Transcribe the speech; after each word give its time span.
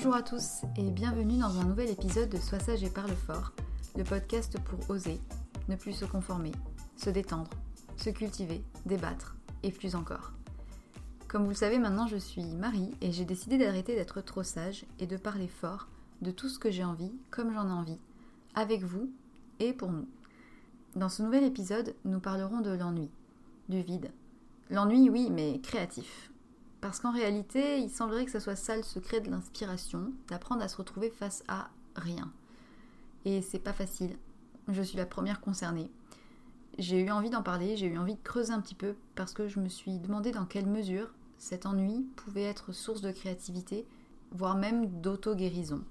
Bonjour 0.00 0.14
à 0.14 0.22
tous 0.22 0.62
et 0.76 0.92
bienvenue 0.92 1.38
dans 1.38 1.58
un 1.58 1.64
nouvel 1.64 1.90
épisode 1.90 2.28
de 2.28 2.36
Sois 2.36 2.60
sage 2.60 2.84
et 2.84 2.88
parle 2.88 3.10
fort, 3.10 3.52
le 3.96 4.04
podcast 4.04 4.56
pour 4.60 4.88
oser, 4.90 5.20
ne 5.68 5.74
plus 5.74 5.92
se 5.92 6.04
conformer, 6.04 6.52
se 6.94 7.10
détendre, 7.10 7.50
se 7.96 8.08
cultiver, 8.10 8.62
débattre 8.86 9.34
et 9.64 9.72
plus 9.72 9.96
encore. 9.96 10.34
Comme 11.26 11.42
vous 11.42 11.48
le 11.48 11.56
savez 11.56 11.80
maintenant, 11.80 12.06
je 12.06 12.16
suis 12.16 12.44
Marie 12.44 12.94
et 13.00 13.10
j'ai 13.10 13.24
décidé 13.24 13.58
d'arrêter 13.58 13.96
d'être 13.96 14.20
trop 14.20 14.44
sage 14.44 14.86
et 15.00 15.08
de 15.08 15.16
parler 15.16 15.48
fort 15.48 15.88
de 16.22 16.30
tout 16.30 16.48
ce 16.48 16.60
que 16.60 16.70
j'ai 16.70 16.84
envie, 16.84 17.10
comme 17.32 17.52
j'en 17.52 17.66
ai 17.66 17.72
envie, 17.72 17.98
avec 18.54 18.84
vous 18.84 19.10
et 19.58 19.72
pour 19.72 19.90
nous. 19.90 20.06
Dans 20.94 21.08
ce 21.08 21.24
nouvel 21.24 21.42
épisode, 21.42 21.96
nous 22.04 22.20
parlerons 22.20 22.60
de 22.60 22.70
l'ennui, 22.70 23.10
du 23.68 23.82
vide. 23.82 24.12
L'ennui, 24.70 25.10
oui, 25.10 25.28
mais 25.32 25.58
créatif. 25.60 26.30
Parce 26.80 27.00
qu'en 27.00 27.12
réalité, 27.12 27.78
il 27.80 27.90
semblerait 27.90 28.24
que 28.24 28.30
ce 28.30 28.38
soit 28.38 28.56
ça 28.56 28.76
le 28.76 28.82
secret 28.82 29.20
de 29.20 29.30
l'inspiration, 29.30 30.12
d'apprendre 30.28 30.62
à 30.62 30.68
se 30.68 30.76
retrouver 30.76 31.10
face 31.10 31.42
à 31.48 31.70
rien. 31.96 32.32
Et 33.24 33.42
c'est 33.42 33.58
pas 33.58 33.72
facile. 33.72 34.16
Je 34.68 34.82
suis 34.82 34.96
la 34.96 35.06
première 35.06 35.40
concernée. 35.40 35.90
J'ai 36.78 37.00
eu 37.00 37.10
envie 37.10 37.30
d'en 37.30 37.42
parler, 37.42 37.76
j'ai 37.76 37.86
eu 37.86 37.98
envie 37.98 38.14
de 38.14 38.22
creuser 38.22 38.52
un 38.52 38.60
petit 38.60 38.76
peu 38.76 38.94
parce 39.16 39.32
que 39.32 39.48
je 39.48 39.58
me 39.58 39.68
suis 39.68 39.98
demandé 39.98 40.30
dans 40.30 40.44
quelle 40.44 40.66
mesure 40.66 41.12
cet 41.36 41.66
ennui 41.66 42.06
pouvait 42.16 42.44
être 42.44 42.72
source 42.72 43.00
de 43.00 43.10
créativité, 43.10 43.84
voire 44.30 44.56
même 44.56 44.86
d'auto-guérison. 45.00 45.82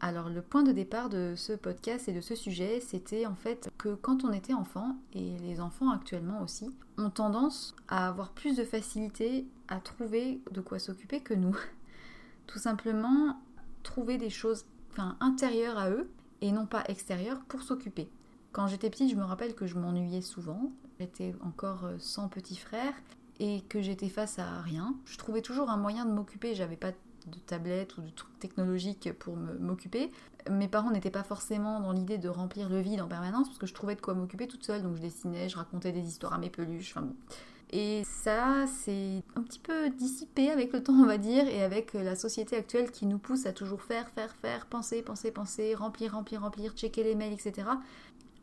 Alors 0.00 0.28
le 0.28 0.42
point 0.42 0.62
de 0.62 0.72
départ 0.72 1.08
de 1.08 1.34
ce 1.36 1.54
podcast 1.54 2.08
et 2.08 2.12
de 2.12 2.20
ce 2.20 2.34
sujet, 2.34 2.80
c'était 2.80 3.26
en 3.26 3.34
fait 3.34 3.70
que 3.78 3.94
quand 3.94 4.24
on 4.24 4.32
était 4.32 4.54
enfant, 4.54 4.96
et 5.14 5.38
les 5.38 5.60
enfants 5.60 5.90
actuellement 5.90 6.42
aussi, 6.42 6.70
ont 6.98 7.10
tendance 7.10 7.74
à 7.88 8.06
avoir 8.06 8.30
plus 8.30 8.56
de 8.56 8.64
facilité 8.64 9.46
à 9.68 9.80
trouver 9.80 10.40
de 10.50 10.60
quoi 10.60 10.78
s'occuper 10.78 11.20
que 11.20 11.34
nous. 11.34 11.56
Tout 12.46 12.58
simplement 12.58 13.40
trouver 13.82 14.18
des 14.18 14.30
choses 14.30 14.64
enfin, 14.90 15.16
intérieures 15.20 15.78
à 15.78 15.90
eux 15.90 16.10
et 16.40 16.52
non 16.52 16.66
pas 16.66 16.84
extérieures 16.88 17.40
pour 17.48 17.62
s'occuper. 17.62 18.08
Quand 18.52 18.66
j'étais 18.66 18.90
petite, 18.90 19.10
je 19.10 19.16
me 19.16 19.24
rappelle 19.24 19.54
que 19.54 19.66
je 19.66 19.76
m'ennuyais 19.76 20.22
souvent. 20.22 20.72
J'étais 20.98 21.34
encore 21.42 21.84
euh, 21.84 21.96
sans 21.98 22.28
petit 22.28 22.56
frère 22.56 22.92
et 23.38 23.62
que 23.68 23.80
j'étais 23.80 24.08
face 24.08 24.38
à 24.38 24.60
rien. 24.60 24.96
Je 25.04 25.16
trouvais 25.16 25.42
toujours 25.42 25.70
un 25.70 25.76
moyen 25.76 26.04
de 26.06 26.12
m'occuper. 26.12 26.54
J'avais 26.54 26.76
pas 26.76 26.92
de 27.26 27.38
tablette 27.46 27.98
ou 27.98 28.00
de 28.00 28.10
trucs 28.10 28.38
technologiques 28.38 29.12
pour 29.18 29.36
m'occuper. 29.36 30.10
Mes 30.50 30.68
parents 30.68 30.90
n'étaient 30.90 31.10
pas 31.10 31.22
forcément 31.22 31.80
dans 31.80 31.92
l'idée 31.92 32.16
de 32.16 32.28
remplir 32.28 32.70
le 32.70 32.80
vide 32.80 33.02
en 33.02 33.08
permanence 33.08 33.48
parce 33.48 33.58
que 33.58 33.66
je 33.66 33.74
trouvais 33.74 33.94
de 33.94 34.00
quoi 34.00 34.14
m'occuper 34.14 34.48
toute 34.48 34.64
seule. 34.64 34.82
Donc 34.82 34.96
je 34.96 35.02
dessinais, 35.02 35.48
je 35.48 35.56
racontais 35.56 35.92
des 35.92 36.06
histoires 36.06 36.32
à 36.32 36.38
mes 36.38 36.50
peluches. 36.50 36.96
Enfin 36.96 37.08
Et 37.70 38.02
ça, 38.04 38.66
c'est 38.66 39.22
un 39.36 39.42
petit 39.42 39.58
peu 39.58 39.90
dissipé 39.90 40.50
avec 40.50 40.72
le 40.72 40.82
temps, 40.82 40.94
on 40.94 41.04
va 41.04 41.18
dire, 41.18 41.46
et 41.46 41.62
avec 41.62 41.92
la 41.92 42.16
société 42.16 42.56
actuelle 42.56 42.90
qui 42.90 43.04
nous 43.04 43.18
pousse 43.18 43.44
à 43.44 43.52
toujours 43.52 43.82
faire, 43.82 44.08
faire, 44.10 44.34
faire, 44.36 44.66
penser, 44.66 45.02
penser, 45.02 45.30
penser, 45.30 45.74
remplir, 45.74 46.14
remplir, 46.14 46.40
remplir, 46.40 46.72
checker 46.72 47.04
les 47.04 47.14
mails, 47.14 47.34
etc. 47.34 47.68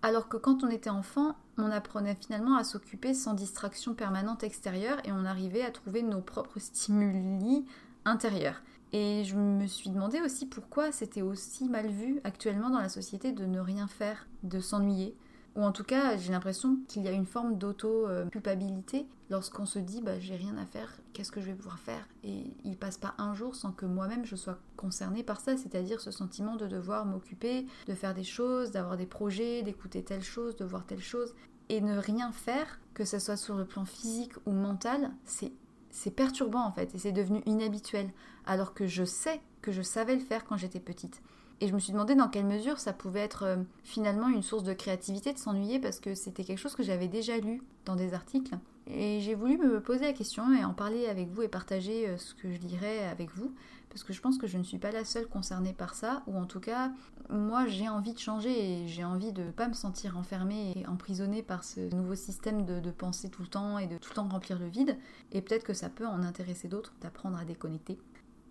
Alors 0.03 0.29
que 0.29 0.37
quand 0.37 0.63
on 0.63 0.69
était 0.69 0.91
enfant, 0.91 1.35
on 1.57 1.71
apprenait 1.71 2.15
finalement 2.15 2.57
à 2.57 2.63
s'occuper 2.63 3.15
sans 3.15 3.33
distraction 3.33 3.95
permanente 3.95 4.43
extérieure 4.43 4.99
et 5.03 5.11
on 5.11 5.25
arrivait 5.25 5.63
à 5.63 5.71
trouver 5.71 6.03
nos 6.03 6.21
propres 6.21 6.59
stimuli 6.59 7.65
intérieurs. 8.05 8.61
Et 8.93 9.23
je 9.23 9.35
me 9.35 9.65
suis 9.65 9.89
demandé 9.89 10.21
aussi 10.21 10.45
pourquoi 10.45 10.91
c'était 10.91 11.23
aussi 11.23 11.67
mal 11.67 11.87
vu 11.87 12.21
actuellement 12.23 12.69
dans 12.69 12.79
la 12.79 12.89
société 12.89 13.31
de 13.31 13.45
ne 13.45 13.59
rien 13.59 13.87
faire, 13.87 14.27
de 14.43 14.59
s'ennuyer. 14.59 15.15
Ou 15.55 15.63
en 15.63 15.71
tout 15.71 15.83
cas, 15.83 16.17
j'ai 16.17 16.31
l'impression 16.31 16.77
qu'il 16.87 17.03
y 17.03 17.07
a 17.07 17.11
une 17.11 17.25
forme 17.25 17.57
d'auto-culpabilité 17.57 19.07
lorsqu'on 19.29 19.65
se 19.65 19.79
dit 19.79 20.01
bah, 20.01 20.19
j'ai 20.19 20.35
rien 20.35 20.57
à 20.57 20.65
faire, 20.65 20.91
qu'est-ce 21.13 21.31
que 21.31 21.39
je 21.39 21.45
vais 21.47 21.53
pouvoir 21.53 21.79
faire? 21.79 22.07
Et 22.23 22.53
il 22.65 22.77
passe 22.77 22.97
pas 22.97 23.15
un 23.17 23.33
jour 23.33 23.55
sans 23.55 23.71
que 23.71 23.85
moi-même 23.85 24.25
je 24.25 24.35
sois 24.35 24.59
concernée 24.75 25.23
par 25.23 25.39
ça, 25.39 25.55
c'est-à-dire 25.55 26.01
ce 26.01 26.11
sentiment 26.11 26.57
de 26.57 26.67
devoir 26.67 27.05
m'occuper, 27.05 27.65
de 27.87 27.95
faire 27.95 28.13
des 28.13 28.23
choses, 28.23 28.71
d'avoir 28.71 28.97
des 28.97 29.05
projets, 29.05 29.63
d'écouter 29.63 30.03
telle 30.03 30.23
chose, 30.23 30.55
de 30.57 30.65
voir 30.65 30.85
telle 30.85 31.01
chose. 31.01 31.33
Et 31.69 31.81
ne 31.81 31.97
rien 31.97 32.31
faire, 32.31 32.79
que 32.93 33.05
ce 33.05 33.17
soit 33.17 33.37
sur 33.37 33.55
le 33.55 33.65
plan 33.65 33.85
physique 33.85 34.33
ou 34.45 34.51
mental, 34.51 35.11
c'est 35.23 35.53
c'est 35.95 36.11
perturbant 36.11 36.65
en 36.65 36.73
fait 36.73 36.93
et 36.93 36.97
c'est 36.97 37.13
devenu 37.13 37.41
inhabituel 37.45 38.11
alors 38.45 38.73
que 38.73 38.85
je 38.85 39.05
sais 39.05 39.39
que 39.61 39.71
je 39.71 39.81
savais 39.81 40.15
le 40.15 40.21
faire 40.21 40.43
quand 40.43 40.57
j'étais 40.57 40.81
petite. 40.81 41.21
Et 41.61 41.67
je 41.67 41.73
me 41.73 41.79
suis 41.79 41.93
demandé 41.93 42.15
dans 42.15 42.27
quelle 42.27 42.45
mesure 42.45 42.79
ça 42.79 42.91
pouvait 42.91 43.21
être 43.21 43.43
euh, 43.43 43.57
finalement 43.83 44.27
une 44.27 44.43
source 44.43 44.63
de 44.63 44.73
créativité 44.73 45.31
de 45.31 45.37
s'ennuyer 45.37 45.79
parce 45.79 45.99
que 45.99 46.13
c'était 46.13 46.43
quelque 46.43 46.59
chose 46.59 46.75
que 46.75 46.83
j'avais 46.83 47.07
déjà 47.07 47.37
lu 47.37 47.61
dans 47.85 47.95
des 47.95 48.13
articles. 48.13 48.55
Et 48.87 49.19
j'ai 49.21 49.35
voulu 49.35 49.57
me 49.57 49.79
poser 49.79 50.05
la 50.05 50.13
question 50.13 50.53
et 50.53 50.63
en 50.63 50.73
parler 50.73 51.07
avec 51.07 51.29
vous 51.29 51.41
et 51.41 51.47
partager 51.47 52.07
euh, 52.07 52.17
ce 52.17 52.35
que 52.35 52.51
je 52.51 52.59
lirais 52.59 53.05
avec 53.07 53.29
vous 53.35 53.51
parce 53.95 54.03
que 54.03 54.11
je 54.11 54.19
pense 54.19 54.37
que 54.37 54.45
je 54.45 54.57
ne 54.57 54.63
suis 54.63 54.77
pas 54.77 54.91
la 54.91 55.05
seule 55.05 55.25
concernée 55.25 55.71
par 55.71 55.95
ça 55.95 56.21
ou 56.27 56.37
en 56.37 56.45
tout 56.45 56.59
cas 56.59 56.91
moi 57.29 57.65
j'ai 57.65 57.87
envie 57.87 58.11
de 58.11 58.19
changer 58.19 58.51
et 58.51 58.87
j'ai 58.89 59.05
envie 59.05 59.31
de 59.31 59.43
ne 59.43 59.51
pas 59.51 59.69
me 59.69 59.73
sentir 59.73 60.17
enfermée 60.17 60.73
et 60.75 60.85
emprisonnée 60.85 61.41
par 61.41 61.63
ce 61.63 61.79
nouveau 61.95 62.15
système 62.15 62.65
de, 62.65 62.81
de 62.81 62.91
penser 62.91 63.29
tout 63.29 63.41
le 63.41 63.47
temps 63.47 63.79
et 63.79 63.87
de 63.87 63.97
tout 63.97 64.09
le 64.09 64.15
temps 64.15 64.27
remplir 64.27 64.59
le 64.59 64.67
vide 64.67 64.97
et 65.31 65.41
peut-être 65.41 65.63
que 65.63 65.73
ça 65.73 65.87
peut 65.87 66.05
en 66.05 66.23
intéresser 66.23 66.67
d'autres 66.67 66.91
d'apprendre 67.01 67.37
à 67.37 67.45
déconnecter. 67.45 67.97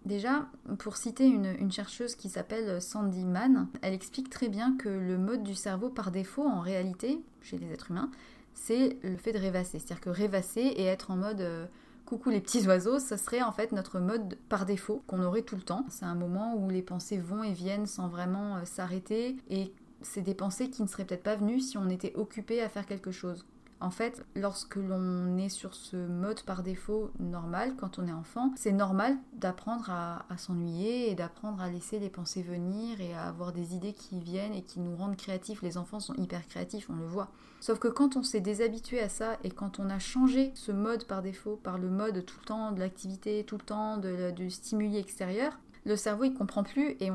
Déjà, 0.05 0.47
pour 0.79 0.99
citer 0.99 1.27
une, 1.27 1.73
chercheuse 1.73 2.15
qui 2.15 2.29
s'appelle 2.29 2.83
Sandy 2.83 3.25
Mann, 3.25 3.69
elle 3.81 3.95
explique 3.95 4.29
très 4.29 4.49
bien 4.49 4.77
que 4.77 4.91
le 4.91 5.17
mode 5.17 5.43
du 5.43 5.55
cerveau 5.55 5.89
par 5.89 6.11
défaut, 6.11 6.47
en 6.47 6.61
réalité, 6.61 7.23
chez 7.41 7.57
les 7.57 7.73
êtres 7.73 7.91
humains, 7.91 8.11
c'est 8.53 8.99
le 9.03 9.17
fait 9.17 9.33
de 9.33 9.39
rêvasser. 9.39 9.79
C'est-à-dire 9.79 10.03
que 10.03 10.11
rêvasser 10.11 10.61
et 10.61 10.85
être 10.85 11.11
en 11.11 11.17
mode 11.17 11.41
euh, 11.41 11.67
coucou 12.05 12.29
les 12.29 12.41
petits 12.41 12.67
oiseaux, 12.67 12.99
ça 12.99 13.17
serait 13.17 13.43
en 13.43 13.53
fait 13.53 13.73
notre 13.73 13.99
mode 13.99 14.37
par 14.51 14.67
défaut 14.67 15.03
qu'on 15.07 15.23
aurait 15.23 15.43
tout 15.43 15.57
le 15.57 15.63
temps. 15.63 15.87
C'est 15.89 16.05
un 16.05 16.15
moment 16.15 16.55
où 16.55 16.69
les 16.69 16.83
pensées 16.83 17.19
vont 17.19 17.43
et 17.43 17.53
viennent 17.53 17.87
sans 17.87 18.09
vraiment 18.09 18.57
euh, 18.57 18.65
s'arrêter 18.65 19.39
et 19.49 19.73
c'est 20.03 20.21
des 20.21 20.35
pensées 20.35 20.69
qui 20.69 20.83
ne 20.83 20.87
seraient 20.87 21.07
peut-être 21.07 21.23
pas 21.23 21.37
venues 21.37 21.61
si 21.61 21.79
on 21.79 21.89
était 21.89 22.15
occupé 22.15 22.63
à 22.63 22.69
faire 22.69 22.85
quelque 22.85 23.11
chose. 23.11 23.47
En 23.81 23.91
fait, 23.91 24.25
lorsque 24.35 24.77
l'on 24.77 25.37
est 25.37 25.49
sur 25.49 25.75
ce 25.75 25.97
mode 25.97 26.41
par 26.43 26.63
défaut 26.63 27.11
normal, 27.19 27.75
quand 27.77 27.99
on 27.99 28.07
est 28.07 28.13
enfant, 28.13 28.53
c'est 28.57 28.73
normal 28.73 29.17
d'apprendre 29.35 29.91
à, 29.91 30.25
s'ennuyer 30.39 31.11
et 31.11 31.15
d'apprendre 31.15 31.61
à 31.61 31.69
laisser 31.69 31.99
les 31.99 32.09
pensées 32.09 32.43
venir 32.43 33.01
et 33.01 33.15
à 33.15 33.25
avoir 33.25 33.53
des 33.53 33.75
idées 33.75 33.93
qui 33.93 34.21
viennent 34.21 34.55
et 34.55 34.63
qui 34.63 34.81
nous 34.81 34.97
rendent 34.97 35.17
créatifs. 35.17 35.61
Les 35.63 35.77
enfants 35.77 36.01
sont 36.01 36.15
hyper 36.15 36.47
créatifs, 36.47 36.89
on 36.89 36.97
le 36.97 37.07
voit. 37.07 37.29
Sauf 37.61 37.79
que 37.79 37.89
quand 37.89 38.17
on 38.17 38.23
s'est 38.23 38.41
déshabitué 38.41 39.01
à 39.01 39.09
ça 39.09 39.39
et 39.45 39.51
quand 39.51 39.79
on 39.79 39.91
a 39.91 39.99
changé 39.99 40.53
ce 40.55 40.73
mode 40.73 41.07
par 41.07 41.23
défaut 41.23 41.57
par 41.63 41.79
le 41.79 41.91
mode 41.91 42.25
tout 42.25 42.37
le 42.41 42.47
temps 42.47 42.73
de 42.73 42.81
l'activité, 42.81 43.45
tout 43.45 43.57
le 43.57 43.65
temps 43.65 43.97
de, 43.99 44.31
du 44.31 44.51
stimuli 44.51 44.97
extérieur, 44.97 45.59
le 45.85 45.97
cerveau 45.97 46.25
il 46.25 46.35
comprend 46.35 46.63
plus 46.63 46.97
et 47.01 47.11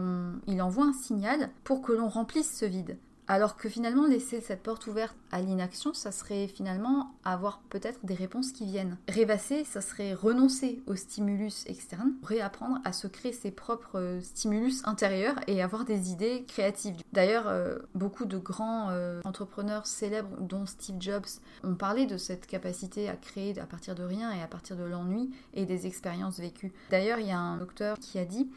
il 0.47 0.61
envoie 0.61 0.85
un 0.85 0.93
signal 0.93 1.49
pour 1.63 1.81
que 1.81 1.93
l'on 1.93 2.09
remplisse 2.09 2.55
ce 2.55 2.65
vide. 2.65 2.97
Alors 3.31 3.57
que 3.57 3.69
finalement, 3.69 4.07
laisser 4.07 4.41
cette 4.41 4.63
porte 4.63 4.87
ouverte 4.87 5.15
à 5.31 5.39
l'inaction, 5.39 5.93
ça 5.93 6.11
serait 6.11 6.47
finalement 6.47 7.13
avoir 7.23 7.61
peut-être 7.69 7.99
des 8.03 8.15
réponses 8.15 8.51
qui 8.51 8.65
viennent. 8.65 8.97
Rêvasser, 9.07 9.63
ça 9.65 9.81
serait 9.81 10.15
renoncer 10.15 10.81
au 10.87 10.95
stimulus 10.95 11.63
externe, 11.67 12.13
réapprendre 12.23 12.79
à 12.85 12.91
se 12.91 13.05
créer 13.05 13.31
ses 13.31 13.51
propres 13.51 13.99
euh, 13.99 14.21
stimulus 14.21 14.81
intérieurs 14.83 15.35
et 15.45 15.61
avoir 15.61 15.85
des 15.85 16.11
idées 16.11 16.43
créatives. 16.47 16.95
D'ailleurs, 17.13 17.47
euh, 17.47 17.77
beaucoup 17.93 18.25
de 18.25 18.39
grands 18.39 18.89
euh, 18.89 19.21
entrepreneurs 19.25 19.85
célèbres, 19.85 20.35
dont 20.39 20.65
Steve 20.65 20.99
Jobs, 20.99 21.27
ont 21.63 21.75
parlé 21.75 22.07
de 22.07 22.17
cette 22.17 22.47
capacité 22.47 23.09
à 23.09 23.15
créer 23.15 23.59
à 23.59 23.67
partir 23.67 23.93
de 23.93 24.03
rien 24.03 24.31
et 24.31 24.41
à 24.41 24.47
partir 24.47 24.75
de 24.75 24.85
l'ennui 24.85 25.29
et 25.53 25.67
des 25.67 25.85
expériences 25.85 26.39
vécues. 26.39 26.73
D'ailleurs, 26.89 27.19
il 27.19 27.27
y 27.27 27.31
a 27.31 27.37
un 27.37 27.57
docteur 27.57 27.99
qui 27.99 28.17
a 28.17 28.25
dit 28.25 28.49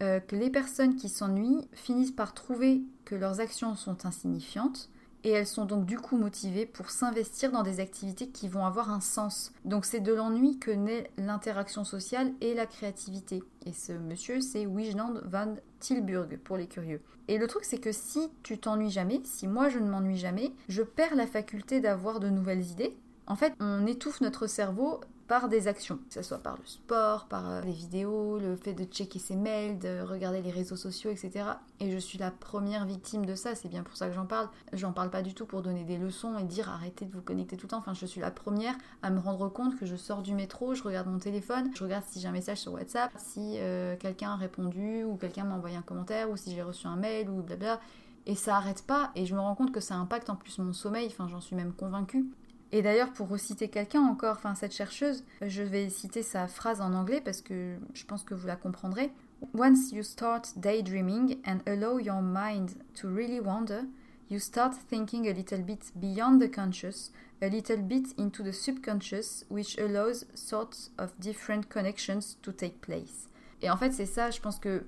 que 0.00 0.34
les 0.34 0.48
personnes 0.48 0.96
qui 0.96 1.10
s'ennuient 1.10 1.68
finissent 1.74 2.10
par 2.10 2.32
trouver 2.32 2.80
que 3.10 3.16
leurs 3.16 3.40
actions 3.40 3.74
sont 3.74 4.06
insignifiantes 4.06 4.88
et 5.24 5.30
elles 5.30 5.46
sont 5.46 5.64
donc 5.64 5.84
du 5.84 5.98
coup 5.98 6.16
motivées 6.16 6.64
pour 6.64 6.90
s'investir 6.90 7.50
dans 7.50 7.64
des 7.64 7.80
activités 7.80 8.28
qui 8.28 8.48
vont 8.48 8.64
avoir 8.64 8.88
un 8.90 9.00
sens. 9.00 9.52
Donc 9.64 9.84
c'est 9.84 9.98
de 9.98 10.14
l'ennui 10.14 10.60
que 10.60 10.70
naît 10.70 11.10
l'interaction 11.18 11.82
sociale 11.82 12.32
et 12.40 12.54
la 12.54 12.66
créativité. 12.66 13.42
Et 13.66 13.72
ce 13.72 13.92
monsieur, 13.92 14.40
c'est 14.40 14.64
Wijnand 14.64 15.14
van 15.24 15.56
Tilburg 15.80 16.38
pour 16.44 16.56
les 16.56 16.68
curieux. 16.68 17.02
Et 17.26 17.36
le 17.36 17.48
truc, 17.48 17.64
c'est 17.64 17.80
que 17.80 17.92
si 17.92 18.30
tu 18.44 18.58
t'ennuies 18.58 18.90
jamais, 18.90 19.20
si 19.24 19.48
moi 19.48 19.68
je 19.68 19.80
ne 19.80 19.90
m'ennuie 19.90 20.16
jamais, 20.16 20.52
je 20.68 20.82
perds 20.82 21.16
la 21.16 21.26
faculté 21.26 21.80
d'avoir 21.80 22.20
de 22.20 22.28
nouvelles 22.28 22.70
idées. 22.70 22.96
En 23.26 23.34
fait, 23.34 23.54
on 23.58 23.86
étouffe 23.86 24.20
notre 24.20 24.46
cerveau 24.46 25.00
par 25.30 25.48
des 25.48 25.68
actions, 25.68 26.00
que 26.08 26.14
ce 26.14 26.22
soit 26.22 26.42
par 26.42 26.56
le 26.56 26.66
sport, 26.66 27.26
par 27.26 27.48
euh, 27.48 27.60
les 27.60 27.70
vidéos, 27.70 28.40
le 28.40 28.56
fait 28.56 28.72
de 28.72 28.82
checker 28.82 29.20
ses 29.20 29.36
mails, 29.36 29.78
de 29.78 30.00
regarder 30.00 30.42
les 30.42 30.50
réseaux 30.50 30.74
sociaux, 30.74 31.08
etc. 31.08 31.44
Et 31.78 31.92
je 31.92 31.98
suis 31.98 32.18
la 32.18 32.32
première 32.32 32.84
victime 32.84 33.24
de 33.24 33.36
ça, 33.36 33.54
c'est 33.54 33.68
bien 33.68 33.84
pour 33.84 33.96
ça 33.96 34.08
que 34.08 34.12
j'en 34.12 34.26
parle. 34.26 34.48
J'en 34.72 34.92
parle 34.92 35.08
pas 35.08 35.22
du 35.22 35.32
tout 35.32 35.46
pour 35.46 35.62
donner 35.62 35.84
des 35.84 35.98
leçons 35.98 36.36
et 36.36 36.42
dire 36.42 36.68
arrêtez 36.68 37.04
de 37.04 37.12
vous 37.12 37.22
connecter 37.22 37.56
tout 37.56 37.66
le 37.66 37.70
temps. 37.70 37.78
Enfin, 37.78 37.94
je 37.94 38.06
suis 38.06 38.20
la 38.20 38.32
première 38.32 38.74
à 39.02 39.10
me 39.10 39.20
rendre 39.20 39.48
compte 39.48 39.78
que 39.78 39.86
je 39.86 39.94
sors 39.94 40.22
du 40.22 40.34
métro, 40.34 40.74
je 40.74 40.82
regarde 40.82 41.06
mon 41.06 41.20
téléphone, 41.20 41.70
je 41.76 41.84
regarde 41.84 42.02
si 42.08 42.18
j'ai 42.18 42.26
un 42.26 42.32
message 42.32 42.58
sur 42.58 42.72
WhatsApp, 42.72 43.12
si 43.16 43.58
euh, 43.58 43.94
quelqu'un 43.94 44.32
a 44.32 44.36
répondu 44.36 45.04
ou 45.04 45.14
quelqu'un 45.14 45.44
m'a 45.44 45.54
envoyé 45.54 45.76
un 45.76 45.82
commentaire 45.82 46.28
ou 46.28 46.36
si 46.36 46.52
j'ai 46.52 46.62
reçu 46.62 46.88
un 46.88 46.96
mail 46.96 47.30
ou 47.30 47.40
blabla 47.40 47.78
et 48.26 48.34
ça 48.34 48.56
arrête 48.56 48.84
pas 48.84 49.12
et 49.14 49.26
je 49.26 49.34
me 49.36 49.40
rends 49.40 49.54
compte 49.54 49.70
que 49.70 49.80
ça 49.80 49.94
impacte 49.94 50.28
en 50.28 50.34
plus 50.34 50.58
mon 50.58 50.72
sommeil, 50.72 51.06
enfin 51.06 51.28
j'en 51.28 51.40
suis 51.40 51.54
même 51.54 51.72
convaincue. 51.72 52.26
Et 52.72 52.82
d'ailleurs, 52.82 53.12
pour 53.12 53.28
reciter 53.28 53.68
quelqu'un 53.68 54.02
encore, 54.02 54.36
enfin 54.36 54.54
cette 54.54 54.74
chercheuse, 54.74 55.24
je 55.42 55.62
vais 55.62 55.88
citer 55.88 56.22
sa 56.22 56.46
phrase 56.46 56.80
en 56.80 56.92
anglais 56.94 57.20
parce 57.20 57.40
que 57.40 57.76
je 57.94 58.04
pense 58.04 58.22
que 58.22 58.34
vous 58.34 58.46
la 58.46 58.56
comprendrez. 58.56 59.10
Once 59.54 59.90
you 59.90 60.02
start 60.02 60.52
daydreaming 60.56 61.38
and 61.46 61.58
allow 61.66 61.98
your 61.98 62.22
mind 62.22 62.70
to 62.94 63.08
really 63.08 63.40
wander, 63.40 63.82
you 64.30 64.38
start 64.38 64.74
thinking 64.88 65.26
a 65.28 65.32
little 65.32 65.62
bit 65.62 65.92
beyond 65.96 66.38
the 66.40 66.48
conscious, 66.48 67.10
a 67.42 67.48
little 67.48 67.78
bit 67.78 68.14
into 68.18 68.44
the 68.44 68.52
subconscious, 68.52 69.44
which 69.50 69.76
allows 69.78 70.26
sorts 70.34 70.92
of 70.98 71.10
different 71.18 71.68
connections 71.68 72.36
to 72.42 72.52
take 72.52 72.80
place. 72.80 73.28
Et 73.62 73.70
en 73.70 73.76
fait, 73.76 73.92
c'est 73.92 74.06
ça, 74.06 74.30
je 74.30 74.40
pense 74.40 74.58
que 74.58 74.84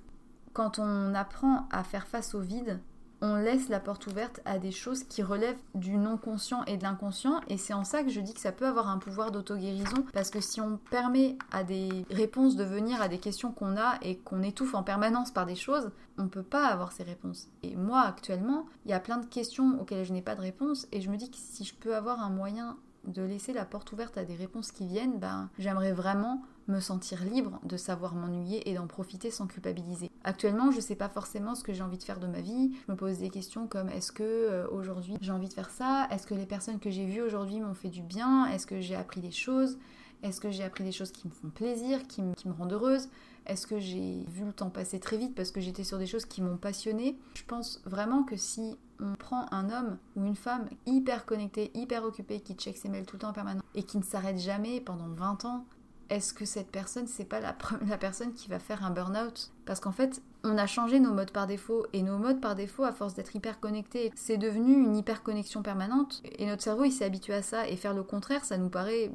quand 0.52 0.78
on 0.78 1.14
apprend 1.14 1.66
à 1.70 1.82
faire 1.82 2.06
face 2.06 2.34
au 2.34 2.40
vide, 2.40 2.78
on 3.22 3.36
laisse 3.36 3.68
la 3.68 3.78
porte 3.78 4.08
ouverte 4.08 4.40
à 4.44 4.58
des 4.58 4.72
choses 4.72 5.04
qui 5.04 5.22
relèvent 5.22 5.60
du 5.76 5.96
non-conscient 5.96 6.64
et 6.64 6.76
de 6.76 6.82
l'inconscient. 6.82 7.40
Et 7.48 7.56
c'est 7.56 7.72
en 7.72 7.84
ça 7.84 8.02
que 8.02 8.10
je 8.10 8.20
dis 8.20 8.34
que 8.34 8.40
ça 8.40 8.50
peut 8.50 8.66
avoir 8.66 8.88
un 8.88 8.98
pouvoir 8.98 9.30
d'auto-guérison. 9.30 10.04
Parce 10.12 10.28
que 10.28 10.40
si 10.40 10.60
on 10.60 10.76
permet 10.90 11.38
à 11.52 11.62
des 11.62 12.04
réponses 12.10 12.56
de 12.56 12.64
venir 12.64 13.00
à 13.00 13.06
des 13.06 13.18
questions 13.18 13.52
qu'on 13.52 13.76
a 13.76 13.96
et 14.02 14.18
qu'on 14.18 14.42
étouffe 14.42 14.74
en 14.74 14.82
permanence 14.82 15.30
par 15.30 15.46
des 15.46 15.54
choses, 15.54 15.92
on 16.18 16.24
ne 16.24 16.28
peut 16.28 16.42
pas 16.42 16.66
avoir 16.66 16.90
ces 16.90 17.04
réponses. 17.04 17.48
Et 17.62 17.76
moi, 17.76 18.00
actuellement, 18.00 18.66
il 18.84 18.90
y 18.90 18.94
a 18.94 19.00
plein 19.00 19.18
de 19.18 19.26
questions 19.26 19.80
auxquelles 19.80 20.04
je 20.04 20.12
n'ai 20.12 20.20
pas 20.20 20.34
de 20.34 20.40
réponse. 20.40 20.88
Et 20.90 21.00
je 21.00 21.08
me 21.08 21.16
dis 21.16 21.30
que 21.30 21.36
si 21.38 21.64
je 21.64 21.74
peux 21.74 21.94
avoir 21.94 22.20
un 22.20 22.30
moyen 22.30 22.76
de 23.06 23.22
laisser 23.22 23.52
la 23.52 23.64
porte 23.64 23.92
ouverte 23.92 24.16
à 24.18 24.24
des 24.24 24.34
réponses 24.34 24.72
qui 24.72 24.86
viennent, 24.86 25.18
ben, 25.18 25.50
j'aimerais 25.58 25.92
vraiment 25.92 26.42
me 26.68 26.80
sentir 26.80 27.24
libre 27.24 27.60
de 27.64 27.76
savoir 27.76 28.14
m'ennuyer 28.14 28.68
et 28.70 28.74
d'en 28.74 28.86
profiter 28.86 29.30
sans 29.30 29.46
culpabiliser. 29.46 30.10
Actuellement, 30.24 30.70
je 30.70 30.76
ne 30.76 30.82
sais 30.82 30.94
pas 30.94 31.08
forcément 31.08 31.54
ce 31.54 31.64
que 31.64 31.72
j'ai 31.72 31.82
envie 31.82 31.98
de 31.98 32.04
faire 32.04 32.20
de 32.20 32.26
ma 32.26 32.40
vie. 32.40 32.72
Je 32.86 32.92
me 32.92 32.96
pose 32.96 33.18
des 33.18 33.30
questions 33.30 33.66
comme 33.66 33.88
est-ce 33.88 34.12
que 34.12 34.22
euh, 34.22 34.68
aujourd'hui 34.70 35.16
j'ai 35.20 35.32
envie 35.32 35.48
de 35.48 35.54
faire 35.54 35.70
ça? 35.70 36.06
Est-ce 36.10 36.26
que 36.26 36.34
les 36.34 36.46
personnes 36.46 36.78
que 36.78 36.90
j'ai 36.90 37.06
vues 37.06 37.22
aujourd'hui 37.22 37.60
m'ont 37.60 37.74
fait 37.74 37.88
du 37.88 38.02
bien? 38.02 38.46
Est-ce 38.46 38.66
que 38.66 38.80
j'ai 38.80 38.94
appris 38.94 39.20
des 39.20 39.32
choses? 39.32 39.78
Est-ce 40.22 40.40
que 40.40 40.52
j'ai 40.52 40.62
appris 40.62 40.84
des 40.84 40.92
choses 40.92 41.10
qui 41.10 41.26
me 41.26 41.32
font 41.32 41.50
plaisir, 41.50 42.06
qui 42.06 42.22
qui 42.36 42.48
me 42.48 42.54
rendent 42.54 42.72
heureuse? 42.72 43.08
Est-ce 43.46 43.66
que 43.66 43.80
j'ai 43.80 44.24
vu 44.28 44.44
le 44.44 44.52
temps 44.52 44.70
passer 44.70 45.00
très 45.00 45.16
vite 45.16 45.34
parce 45.34 45.50
que 45.50 45.60
j'étais 45.60 45.82
sur 45.82 45.98
des 45.98 46.06
choses 46.06 46.24
qui 46.24 46.42
m'ont 46.42 46.56
passionnée 46.56 47.18
Je 47.34 47.42
pense 47.42 47.82
vraiment 47.84 48.22
que 48.22 48.36
si 48.36 48.76
on 49.02 49.14
prend 49.14 49.46
un 49.52 49.70
homme 49.70 49.98
ou 50.16 50.24
une 50.24 50.36
femme 50.36 50.68
hyper 50.86 51.26
connecté, 51.26 51.70
hyper 51.74 52.04
occupé, 52.04 52.40
qui 52.40 52.54
check 52.54 52.76
ses 52.76 52.88
mails 52.88 53.06
tout 53.06 53.16
le 53.16 53.20
temps 53.20 53.30
en 53.30 53.34
permanence 53.34 53.62
et 53.74 53.82
qui 53.82 53.98
ne 53.98 54.02
s'arrête 54.02 54.38
jamais 54.38 54.80
pendant 54.80 55.08
20 55.08 55.44
ans, 55.44 55.64
est-ce 56.10 56.34
que 56.34 56.44
cette 56.44 56.70
personne, 56.70 57.06
c'est 57.06 57.24
pas 57.24 57.40
la, 57.40 57.56
la, 57.86 57.98
personne 57.98 58.34
qui 58.34 58.48
va 58.48 58.58
faire 58.58 58.84
un 58.84 58.90
burn-out? 58.90 59.50
Parce 59.64 59.80
qu'en 59.80 59.92
fait, 59.92 60.22
on 60.44 60.58
a 60.58 60.66
changé 60.66 61.00
nos 61.00 61.12
modes 61.12 61.30
par 61.30 61.46
défaut, 61.46 61.86
et 61.92 62.02
nos 62.02 62.18
modes 62.18 62.40
par 62.40 62.54
défaut, 62.54 62.84
à 62.84 62.92
force 62.92 63.14
d'être 63.14 63.34
hyper 63.34 63.60
connectés, 63.60 64.12
c'est 64.14 64.36
devenu 64.36 64.74
une 64.74 64.96
hyper 64.96 65.22
connexion 65.22 65.62
permanente, 65.62 66.22
et 66.38 66.46
notre 66.46 66.62
cerveau, 66.62 66.84
il 66.84 66.92
s'est 66.92 67.04
habitué 67.04 67.34
à 67.34 67.42
ça, 67.42 67.68
et 67.68 67.76
faire 67.76 67.94
le 67.94 68.02
contraire, 68.02 68.44
ça 68.44 68.58
nous 68.58 68.68
paraît 68.68 69.10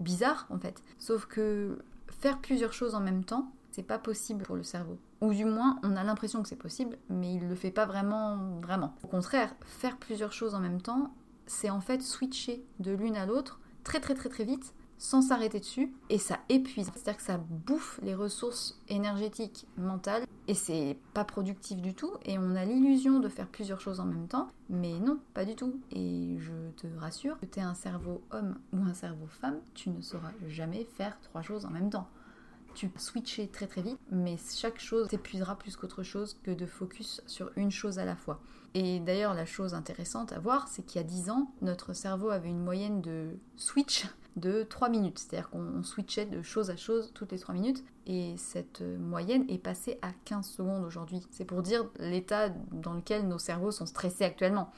bizarre, 0.00 0.46
en 0.50 0.58
fait. 0.58 0.82
Sauf 0.98 1.26
que 1.26 1.78
faire 2.20 2.38
plusieurs 2.38 2.72
choses 2.72 2.94
en 2.94 3.00
même 3.00 3.24
temps, 3.24 3.50
C'est 3.72 3.82
pas 3.82 3.98
possible 3.98 4.44
pour 4.44 4.54
le 4.54 4.62
cerveau. 4.62 4.98
Ou 5.22 5.32
du 5.32 5.46
moins, 5.46 5.78
on 5.82 5.96
a 5.96 6.04
l'impression 6.04 6.42
que 6.42 6.48
c'est 6.48 6.56
possible, 6.56 6.98
mais 7.08 7.34
il 7.34 7.48
le 7.48 7.54
fait 7.54 7.70
pas 7.70 7.86
vraiment, 7.86 8.60
vraiment. 8.60 8.94
Au 9.02 9.08
contraire, 9.08 9.54
faire 9.64 9.96
plusieurs 9.96 10.32
choses 10.32 10.54
en 10.54 10.60
même 10.60 10.82
temps, 10.82 11.14
c'est 11.46 11.70
en 11.70 11.80
fait 11.80 12.02
switcher 12.02 12.64
de 12.80 12.92
l'une 12.92 13.16
à 13.16 13.26
l'autre 13.26 13.60
très 13.82 13.98
très 13.98 14.14
très 14.14 14.28
très 14.28 14.44
vite 14.44 14.74
sans 14.98 15.20
s'arrêter 15.20 15.58
dessus 15.58 15.92
et 16.10 16.18
ça 16.18 16.38
épuise. 16.48 16.90
C'est-à-dire 16.94 17.16
que 17.16 17.22
ça 17.22 17.38
bouffe 17.38 17.98
les 18.02 18.14
ressources 18.14 18.78
énergétiques 18.88 19.66
mentales 19.76 20.24
et 20.46 20.54
c'est 20.54 20.96
pas 21.12 21.24
productif 21.24 21.80
du 21.82 21.94
tout 21.94 22.12
et 22.24 22.38
on 22.38 22.54
a 22.54 22.64
l'illusion 22.64 23.18
de 23.18 23.28
faire 23.28 23.48
plusieurs 23.48 23.80
choses 23.80 23.98
en 23.98 24.04
même 24.04 24.28
temps, 24.28 24.48
mais 24.70 25.00
non, 25.00 25.18
pas 25.34 25.44
du 25.44 25.56
tout. 25.56 25.80
Et 25.90 26.36
je 26.38 26.52
te 26.76 26.86
rassure 26.98 27.38
que 27.40 27.46
tu 27.46 27.58
es 27.58 27.62
un 27.62 27.74
cerveau 27.74 28.22
homme 28.30 28.58
ou 28.72 28.84
un 28.84 28.94
cerveau 28.94 29.26
femme, 29.26 29.58
tu 29.74 29.90
ne 29.90 30.00
sauras 30.00 30.32
jamais 30.46 30.84
faire 30.84 31.18
trois 31.22 31.42
choses 31.42 31.64
en 31.64 31.70
même 31.70 31.90
temps. 31.90 32.06
Tu 32.74 32.88
peux 32.88 32.98
switcher 32.98 33.48
très 33.48 33.66
très 33.66 33.82
vite, 33.82 33.98
mais 34.10 34.36
chaque 34.36 34.80
chose 34.80 35.08
t'épuisera 35.08 35.56
plus 35.56 35.76
qu'autre 35.76 36.02
chose 36.02 36.38
que 36.42 36.50
de 36.50 36.66
focus 36.66 37.22
sur 37.26 37.50
une 37.56 37.70
chose 37.70 37.98
à 37.98 38.04
la 38.04 38.16
fois. 38.16 38.40
Et 38.74 39.00
d'ailleurs, 39.00 39.34
la 39.34 39.44
chose 39.44 39.74
intéressante 39.74 40.32
à 40.32 40.38
voir, 40.38 40.68
c'est 40.68 40.82
qu'il 40.82 41.00
y 41.00 41.04
a 41.04 41.06
10 41.06 41.30
ans, 41.30 41.52
notre 41.60 41.92
cerveau 41.92 42.30
avait 42.30 42.48
une 42.48 42.62
moyenne 42.62 43.02
de 43.02 43.36
switch 43.56 44.06
de 44.36 44.62
3 44.62 44.88
minutes. 44.88 45.18
C'est-à-dire 45.18 45.50
qu'on 45.50 45.82
switchait 45.82 46.24
de 46.24 46.40
chose 46.42 46.70
à 46.70 46.76
chose 46.76 47.12
toutes 47.14 47.32
les 47.32 47.38
3 47.38 47.54
minutes. 47.54 47.84
Et 48.06 48.34
cette 48.38 48.80
moyenne 48.80 49.44
est 49.48 49.58
passée 49.58 49.98
à 50.02 50.10
15 50.24 50.46
secondes 50.46 50.84
aujourd'hui. 50.84 51.20
C'est 51.30 51.44
pour 51.44 51.62
dire 51.62 51.84
l'état 51.98 52.48
dans 52.48 52.94
lequel 52.94 53.28
nos 53.28 53.38
cerveaux 53.38 53.70
sont 53.70 53.86
stressés 53.86 54.24
actuellement. 54.24 54.72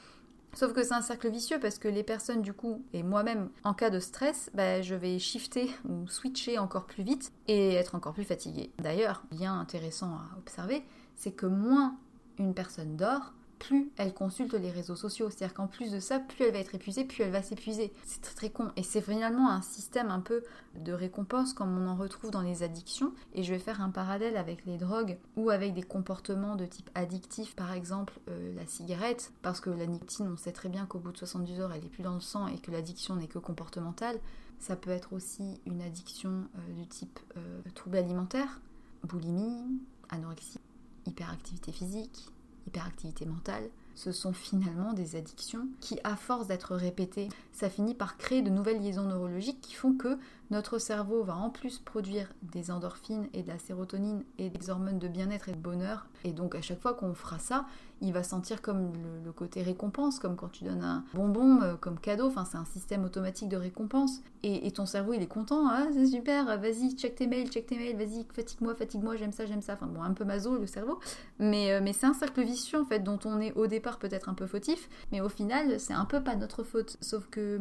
Sauf 0.55 0.71
que 0.71 0.83
c'est 0.83 0.93
un 0.93 1.01
cercle 1.01 1.29
vicieux 1.29 1.59
parce 1.59 1.77
que 1.77 1.89
les 1.89 2.03
personnes 2.03 2.41
du 2.41 2.53
coup, 2.53 2.81
et 2.93 3.03
moi-même, 3.03 3.49
en 3.65 3.73
cas 3.73 3.89
de 3.89 3.99
stress, 3.99 4.49
bah, 4.53 4.81
je 4.81 4.95
vais 4.95 5.19
shifter 5.19 5.69
ou 5.89 6.07
switcher 6.07 6.57
encore 6.57 6.85
plus 6.85 7.03
vite 7.03 7.33
et 7.49 7.73
être 7.73 7.93
encore 7.93 8.13
plus 8.13 8.23
fatiguée. 8.23 8.71
D'ailleurs, 8.79 9.23
bien 9.31 9.59
intéressant 9.59 10.13
à 10.15 10.37
observer, 10.37 10.85
c'est 11.17 11.33
que 11.33 11.45
moins 11.45 11.97
une 12.39 12.53
personne 12.53 12.95
dort, 12.95 13.33
plus 13.67 13.91
elle 13.97 14.13
consulte 14.13 14.53
les 14.53 14.71
réseaux 14.71 14.95
sociaux. 14.95 15.29
C'est-à-dire 15.29 15.53
qu'en 15.53 15.67
plus 15.67 15.91
de 15.91 15.99
ça, 15.99 16.19
plus 16.19 16.45
elle 16.45 16.53
va 16.53 16.59
être 16.59 16.75
épuisée, 16.75 17.03
plus 17.03 17.23
elle 17.23 17.31
va 17.31 17.41
s'épuiser. 17.41 17.91
C'est 18.05 18.21
très 18.21 18.35
très 18.35 18.49
con. 18.49 18.71
Et 18.75 18.83
c'est 18.83 19.01
finalement 19.01 19.49
un 19.49 19.61
système 19.61 20.09
un 20.09 20.19
peu 20.19 20.43
de 20.75 20.93
récompense 20.93 21.53
comme 21.53 21.77
on 21.77 21.87
en 21.87 21.95
retrouve 21.95 22.31
dans 22.31 22.41
les 22.41 22.63
addictions. 22.63 23.13
Et 23.33 23.43
je 23.43 23.53
vais 23.53 23.59
faire 23.59 23.81
un 23.81 23.89
parallèle 23.89 24.37
avec 24.37 24.65
les 24.65 24.77
drogues 24.77 25.17
ou 25.35 25.49
avec 25.49 25.73
des 25.73 25.83
comportements 25.83 26.55
de 26.55 26.65
type 26.65 26.89
addictif, 26.95 27.55
par 27.55 27.73
exemple 27.73 28.19
euh, 28.29 28.53
la 28.55 28.65
cigarette, 28.67 29.31
parce 29.41 29.59
que 29.59 29.69
la 29.69 29.85
nicotine, 29.85 30.27
on 30.31 30.37
sait 30.37 30.51
très 30.51 30.69
bien 30.69 30.85
qu'au 30.85 30.99
bout 30.99 31.11
de 31.11 31.17
72 31.17 31.59
heures, 31.59 31.73
elle 31.73 31.81
n'est 31.81 31.89
plus 31.89 32.03
dans 32.03 32.15
le 32.15 32.21
sang 32.21 32.47
et 32.47 32.59
que 32.59 32.71
l'addiction 32.71 33.15
n'est 33.15 33.27
que 33.27 33.39
comportementale. 33.39 34.19
Ça 34.59 34.75
peut 34.75 34.91
être 34.91 35.13
aussi 35.13 35.59
une 35.65 35.81
addiction 35.81 36.47
euh, 36.57 36.73
du 36.73 36.87
type 36.87 37.19
euh, 37.37 37.61
trouble 37.73 37.97
alimentaire, 37.97 38.61
boulimie, 39.03 39.79
anorexie, 40.09 40.59
hyperactivité 41.05 41.71
physique, 41.71 42.31
hyperactivité 42.67 43.25
mentale, 43.25 43.69
ce 43.95 44.11
sont 44.11 44.33
finalement 44.33 44.93
des 44.93 45.15
addictions 45.15 45.67
qui, 45.79 45.99
à 46.03 46.15
force 46.15 46.47
d'être 46.47 46.75
répétées, 46.75 47.29
ça 47.53 47.69
finit 47.69 47.93
par 47.93 48.17
créer 48.17 48.41
de 48.41 48.49
nouvelles 48.49 48.81
liaisons 48.81 49.05
neurologiques 49.05 49.61
qui 49.61 49.73
font 49.73 49.93
que 49.93 50.17
notre 50.51 50.77
cerveau 50.77 51.23
va 51.23 51.35
en 51.35 51.49
plus 51.49 51.79
produire 51.79 52.31
des 52.43 52.69
endorphines 52.69 53.27
et 53.33 53.41
de 53.41 53.47
la 53.47 53.57
sérotonine 53.57 54.23
et 54.37 54.49
des 54.49 54.69
hormones 54.69 54.99
de 54.99 55.07
bien-être 55.07 55.49
et 55.49 55.53
de 55.53 55.57
bonheur. 55.57 56.07
Et 56.23 56.31
donc 56.31 56.55
à 56.55 56.61
chaque 56.61 56.81
fois 56.81 56.93
qu'on 56.93 57.13
fera 57.13 57.39
ça, 57.39 57.65
il 58.01 58.13
va 58.13 58.23
sentir 58.23 58.61
comme 58.61 58.91
le, 59.23 59.31
côté 59.31 59.63
récompense, 59.63 60.19
comme 60.19 60.35
quand 60.35 60.49
tu 60.49 60.63
donnes 60.63 60.83
un 60.83 61.03
bonbon 61.13 61.61
euh, 61.61 61.75
comme 61.75 61.99
cadeau, 61.99 62.27
enfin 62.27 62.45
c'est 62.45 62.57
un 62.57 62.65
système 62.65 63.03
automatique 63.05 63.49
de 63.49 63.57
récompense. 63.57 64.21
Et, 64.43 64.69
ton 64.71 64.85
cerveau 64.85 65.13
il 65.13 65.21
est 65.21 65.27
content, 65.27 65.67
ah 65.67 65.87
c'est 65.91 66.05
super, 66.05 66.45
vas-y 66.59 66.91
check 66.91 67.15
tes 67.15 67.25
mails, 67.25 67.49
check 67.49 67.65
tes 67.65 67.77
mails, 67.77 67.97
vas-y 67.97 68.25
fatigue-moi, 68.31 68.75
fatigue-moi, 68.75 69.15
j'aime 69.15 69.31
ça, 69.31 69.45
j'aime 69.45 69.61
ça. 69.61 69.73
Enfin 69.73 69.87
bon, 69.87 70.03
un 70.03 70.13
peu 70.13 70.25
maso 70.25 70.57
le 70.57 70.67
cerveau, 70.67 70.99
mais, 71.39 71.71
euh, 71.71 71.79
mais 71.81 71.93
c'est 71.93 72.05
un 72.05 72.13
cercle 72.13 72.43
vicieux 72.43 72.79
en 72.79 72.85
fait 72.85 72.99
dont 72.99 73.19
on 73.25 73.39
est 73.39 73.53
au 73.53 73.67
départ 73.67 73.97
peut-être 73.97 74.29
un 74.29 74.33
peu 74.33 74.45
fautif, 74.45 74.89
mais 75.11 75.21
au 75.21 75.29
final 75.29 75.79
c'est 75.79 75.93
un 75.93 76.05
peu 76.05 76.21
pas 76.23 76.35
notre 76.35 76.63
faute. 76.63 76.97
Sauf 77.01 77.27
que 77.27 77.59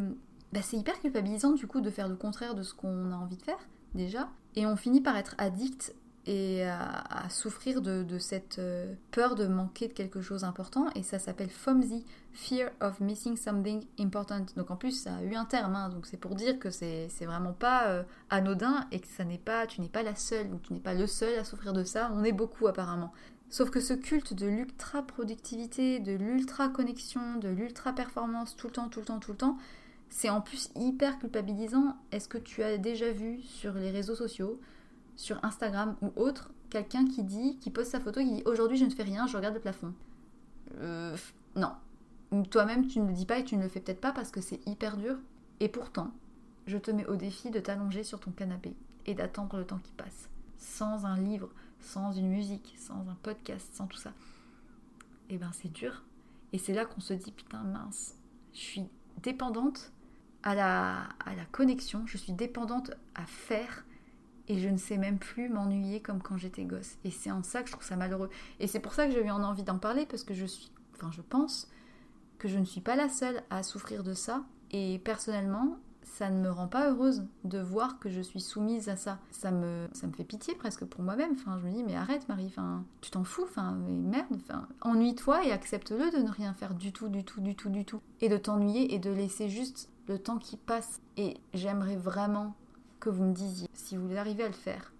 bah, 0.54 0.60
c'est 0.62 0.76
hyper 0.76 1.00
culpabilisant 1.00 1.52
du 1.52 1.66
coup 1.66 1.80
de 1.80 1.90
faire 1.90 2.08
le 2.08 2.14
contraire 2.14 2.54
de 2.54 2.62
ce 2.62 2.74
qu'on 2.74 3.10
a 3.10 3.16
envie 3.16 3.36
de 3.36 3.42
faire 3.42 3.58
déjà. 3.94 4.28
Et 4.54 4.66
on 4.66 4.76
finit 4.76 5.00
par 5.00 5.16
être 5.16 5.34
addict 5.36 5.94
et 6.26 6.64
à, 6.64 7.28
souffrir 7.28 7.82
de, 7.82 8.18
cette 8.18 8.58
euh, 8.58 8.94
peur 9.10 9.34
de 9.34 9.46
manquer 9.46 9.88
de 9.88 9.92
quelque 9.92 10.22
chose 10.22 10.40
d'important 10.42 10.86
et 10.94 11.02
ça 11.02 11.18
s'appelle 11.18 11.50
FOMSI, 11.50 12.06
Fear 12.32 12.70
of 12.80 13.00
Missing 13.00 13.36
Something 13.36 13.84
Important. 13.98 14.46
Donc 14.56 14.70
en 14.70 14.76
plus 14.76 14.92
ça 14.92 15.16
a 15.16 15.22
eu 15.22 15.34
un 15.34 15.44
terme, 15.44 15.74
hein. 15.74 15.88
donc 15.90 16.06
c'est 16.06 16.16
pour 16.16 16.34
dire 16.34 16.58
que 16.58 16.70
c'est 16.70 17.08
vraiment 17.22 17.52
pas 17.52 17.88
euh, 17.88 18.04
anodin 18.30 18.86
et 18.92 19.00
que 19.00 19.08
ça 19.08 19.24
n'est 19.24 19.38
pas, 19.38 19.66
tu 19.66 19.80
n'es 19.80 19.88
pas 19.88 20.02
la 20.02 20.14
seule 20.14 20.46
ou 20.54 20.58
tu 20.58 20.72
n'es 20.72 20.80
pas 20.80 20.94
le 20.94 21.06
seul 21.06 21.36
à 21.38 21.44
souffrir 21.44 21.72
de 21.72 21.84
ça, 21.84 22.10
on 22.14 22.24
est 22.24 22.32
beaucoup 22.32 22.68
apparemment. 22.68 23.12
Sauf 23.50 23.70
que 23.70 23.80
ce 23.80 23.92
culte 23.92 24.32
de 24.32 24.46
l'ultra 24.46 25.02
productivité, 25.02 25.98
de 25.98 26.12
l'ultra 26.12 26.68
connexion, 26.68 27.36
de 27.36 27.48
l'ultra 27.48 27.92
performance 27.92 28.56
tout 28.56 28.68
le 28.68 28.72
temps, 28.72 28.88
tout 28.88 29.00
le 29.00 29.06
temps, 29.06 29.18
tout 29.18 29.32
le 29.32 29.36
temps, 29.36 29.58
c'est 30.14 30.30
en 30.30 30.40
plus 30.40 30.70
hyper 30.76 31.18
culpabilisant. 31.18 31.96
Est-ce 32.12 32.28
que 32.28 32.38
tu 32.38 32.62
as 32.62 32.78
déjà 32.78 33.10
vu 33.10 33.42
sur 33.42 33.74
les 33.74 33.90
réseaux 33.90 34.14
sociaux 34.14 34.60
sur 35.16 35.44
Instagram 35.44 35.96
ou 36.02 36.12
autre, 36.14 36.52
quelqu'un 36.70 37.04
qui 37.04 37.24
dit, 37.24 37.58
qui 37.58 37.70
poste 37.70 37.90
sa 37.90 38.00
photo, 38.00 38.20
qui 38.20 38.30
dit 38.30 38.42
aujourd'hui 38.46 38.76
je 38.76 38.84
ne 38.84 38.90
fais 38.90 39.02
rien, 39.02 39.26
je 39.26 39.36
regarde 39.36 39.54
le 39.54 39.60
plafond? 39.60 39.92
Euh, 40.76 41.16
non. 41.56 41.72
Toi-même 42.48 42.86
tu 42.86 43.00
ne 43.00 43.08
le 43.08 43.12
dis 43.12 43.26
pas 43.26 43.40
et 43.40 43.44
tu 43.44 43.56
ne 43.56 43.64
le 43.64 43.68
fais 43.68 43.80
peut-être 43.80 44.00
pas 44.00 44.12
parce 44.12 44.30
que 44.30 44.40
c'est 44.40 44.64
hyper 44.68 44.96
dur. 44.96 45.16
Et 45.58 45.68
pourtant, 45.68 46.12
je 46.68 46.78
te 46.78 46.92
mets 46.92 47.06
au 47.06 47.16
défi 47.16 47.50
de 47.50 47.58
t'allonger 47.58 48.04
sur 48.04 48.20
ton 48.20 48.30
canapé 48.30 48.76
et 49.06 49.14
d'attendre 49.14 49.56
le 49.56 49.66
temps 49.66 49.80
qui 49.82 49.92
passe. 49.94 50.30
Sans 50.58 51.06
un 51.06 51.18
livre, 51.18 51.50
sans 51.80 52.12
une 52.12 52.28
musique, 52.28 52.76
sans 52.78 53.08
un 53.08 53.16
podcast, 53.24 53.68
sans 53.74 53.88
tout 53.88 53.98
ça. 53.98 54.10
Et 55.28 55.34
eh 55.34 55.38
ben 55.38 55.50
c'est 55.52 55.72
dur. 55.72 56.04
Et 56.52 56.58
c'est 56.58 56.72
là 56.72 56.84
qu'on 56.84 57.00
se 57.00 57.14
dit 57.14 57.32
putain 57.32 57.64
mince, 57.64 58.14
je 58.52 58.60
suis 58.60 58.84
dépendante 59.20 59.90
à 60.44 60.54
la, 60.54 61.08
à 61.24 61.34
la 61.34 61.44
connexion, 61.46 62.02
je 62.06 62.18
suis 62.18 62.32
dépendante 62.32 62.92
à 63.14 63.24
faire 63.26 63.84
et 64.46 64.58
je 64.58 64.68
ne 64.68 64.76
sais 64.76 64.98
même 64.98 65.18
plus 65.18 65.48
m'ennuyer 65.48 66.00
comme 66.00 66.22
quand 66.22 66.36
j'étais 66.36 66.64
gosse. 66.64 66.98
Et 67.02 67.10
c'est 67.10 67.30
en 67.30 67.42
ça 67.42 67.62
que 67.62 67.68
je 67.68 67.72
trouve 67.72 67.86
ça 67.86 67.96
malheureux. 67.96 68.28
Et 68.60 68.66
c'est 68.66 68.80
pour 68.80 68.92
ça 68.92 69.06
que 69.06 69.12
j'ai 69.12 69.24
eu 69.24 69.30
envie 69.30 69.62
d'en 69.62 69.78
parler, 69.78 70.04
parce 70.06 70.22
que 70.22 70.34
je 70.34 70.44
suis, 70.44 70.70
enfin 70.94 71.10
je 71.10 71.22
pense 71.22 71.70
que 72.38 72.46
je 72.46 72.58
ne 72.58 72.64
suis 72.64 72.82
pas 72.82 72.94
la 72.94 73.08
seule 73.08 73.42
à 73.48 73.62
souffrir 73.62 74.02
de 74.02 74.12
ça. 74.12 74.44
Et 74.70 74.98
personnellement, 74.98 75.78
ça 76.02 76.28
ne 76.28 76.42
me 76.42 76.50
rend 76.50 76.68
pas 76.68 76.90
heureuse 76.90 77.24
de 77.44 77.58
voir 77.58 77.98
que 77.98 78.10
je 78.10 78.20
suis 78.20 78.40
soumise 78.40 78.90
à 78.90 78.96
ça. 78.96 79.18
Ça 79.30 79.50
me, 79.50 79.88
ça 79.94 80.06
me 80.06 80.12
fait 80.12 80.24
pitié 80.24 80.54
presque 80.54 80.84
pour 80.84 81.02
moi-même. 81.02 81.32
Enfin, 81.32 81.58
je 81.58 81.66
me 81.66 81.72
dis, 81.72 81.82
mais 81.82 81.96
arrête 81.96 82.28
Marie, 82.28 82.48
enfin, 82.48 82.84
tu 83.00 83.10
t'en 83.10 83.24
fous, 83.24 83.44
enfin, 83.44 83.72
merde, 83.72 84.26
enfin, 84.36 84.68
ennuie-toi 84.82 85.46
et 85.46 85.52
accepte-le 85.52 86.10
de 86.10 86.22
ne 86.22 86.30
rien 86.30 86.52
faire 86.52 86.74
du 86.74 86.92
tout, 86.92 87.08
du 87.08 87.24
tout, 87.24 87.40
du 87.40 87.56
tout, 87.56 87.70
du 87.70 87.86
tout. 87.86 88.02
Et 88.20 88.28
de 88.28 88.36
t'ennuyer 88.36 88.94
et 88.94 88.98
de 88.98 89.10
laisser 89.10 89.48
juste 89.48 89.88
le 90.06 90.18
temps 90.18 90.38
qui 90.38 90.56
passe. 90.56 91.00
Et 91.16 91.36
j'aimerais 91.52 91.96
vraiment 91.96 92.54
que 93.00 93.10
vous 93.10 93.24
me 93.24 93.32
disiez 93.32 93.68
si 93.74 93.96
vous 93.96 94.16
arrivez 94.16 94.44
à 94.44 94.48
le 94.48 94.54
faire. 94.54 94.92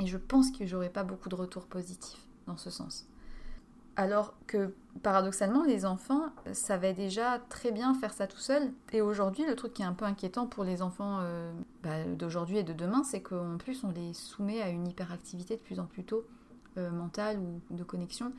Et 0.00 0.06
je 0.06 0.16
pense 0.16 0.50
que 0.50 0.66
j'aurai 0.66 0.90
pas 0.90 1.04
beaucoup 1.04 1.28
de 1.28 1.34
retours 1.34 1.66
positifs 1.66 2.26
dans 2.46 2.56
ce 2.56 2.70
sens. 2.70 3.06
Alors 3.96 4.34
que 4.46 4.74
paradoxalement, 5.02 5.64
les 5.64 5.84
enfants 5.84 6.26
savaient 6.52 6.94
déjà 6.94 7.40
très 7.48 7.72
bien 7.72 7.94
faire 7.94 8.12
ça 8.12 8.28
tout 8.28 8.38
seuls. 8.38 8.72
Et 8.92 9.00
aujourd'hui, 9.00 9.44
le 9.44 9.56
truc 9.56 9.74
qui 9.74 9.82
est 9.82 9.86
un 9.86 9.92
peu 9.92 10.04
inquiétant 10.04 10.46
pour 10.46 10.62
les 10.62 10.82
enfants 10.82 11.18
euh, 11.20 11.52
bah, 11.82 12.04
d'aujourd'hui 12.04 12.58
et 12.58 12.62
de 12.62 12.72
demain, 12.72 13.02
c'est 13.02 13.22
qu'en 13.22 13.56
plus, 13.58 13.82
on 13.82 13.90
les 13.90 14.14
soumet 14.14 14.62
à 14.62 14.68
une 14.68 14.86
hyperactivité 14.86 15.56
de 15.56 15.60
plus 15.60 15.80
en 15.80 15.86
plus 15.86 16.04
tôt, 16.04 16.24
euh, 16.76 16.90
mentale 16.92 17.40
ou 17.40 17.74
de 17.74 17.82
connexion. 17.82 18.32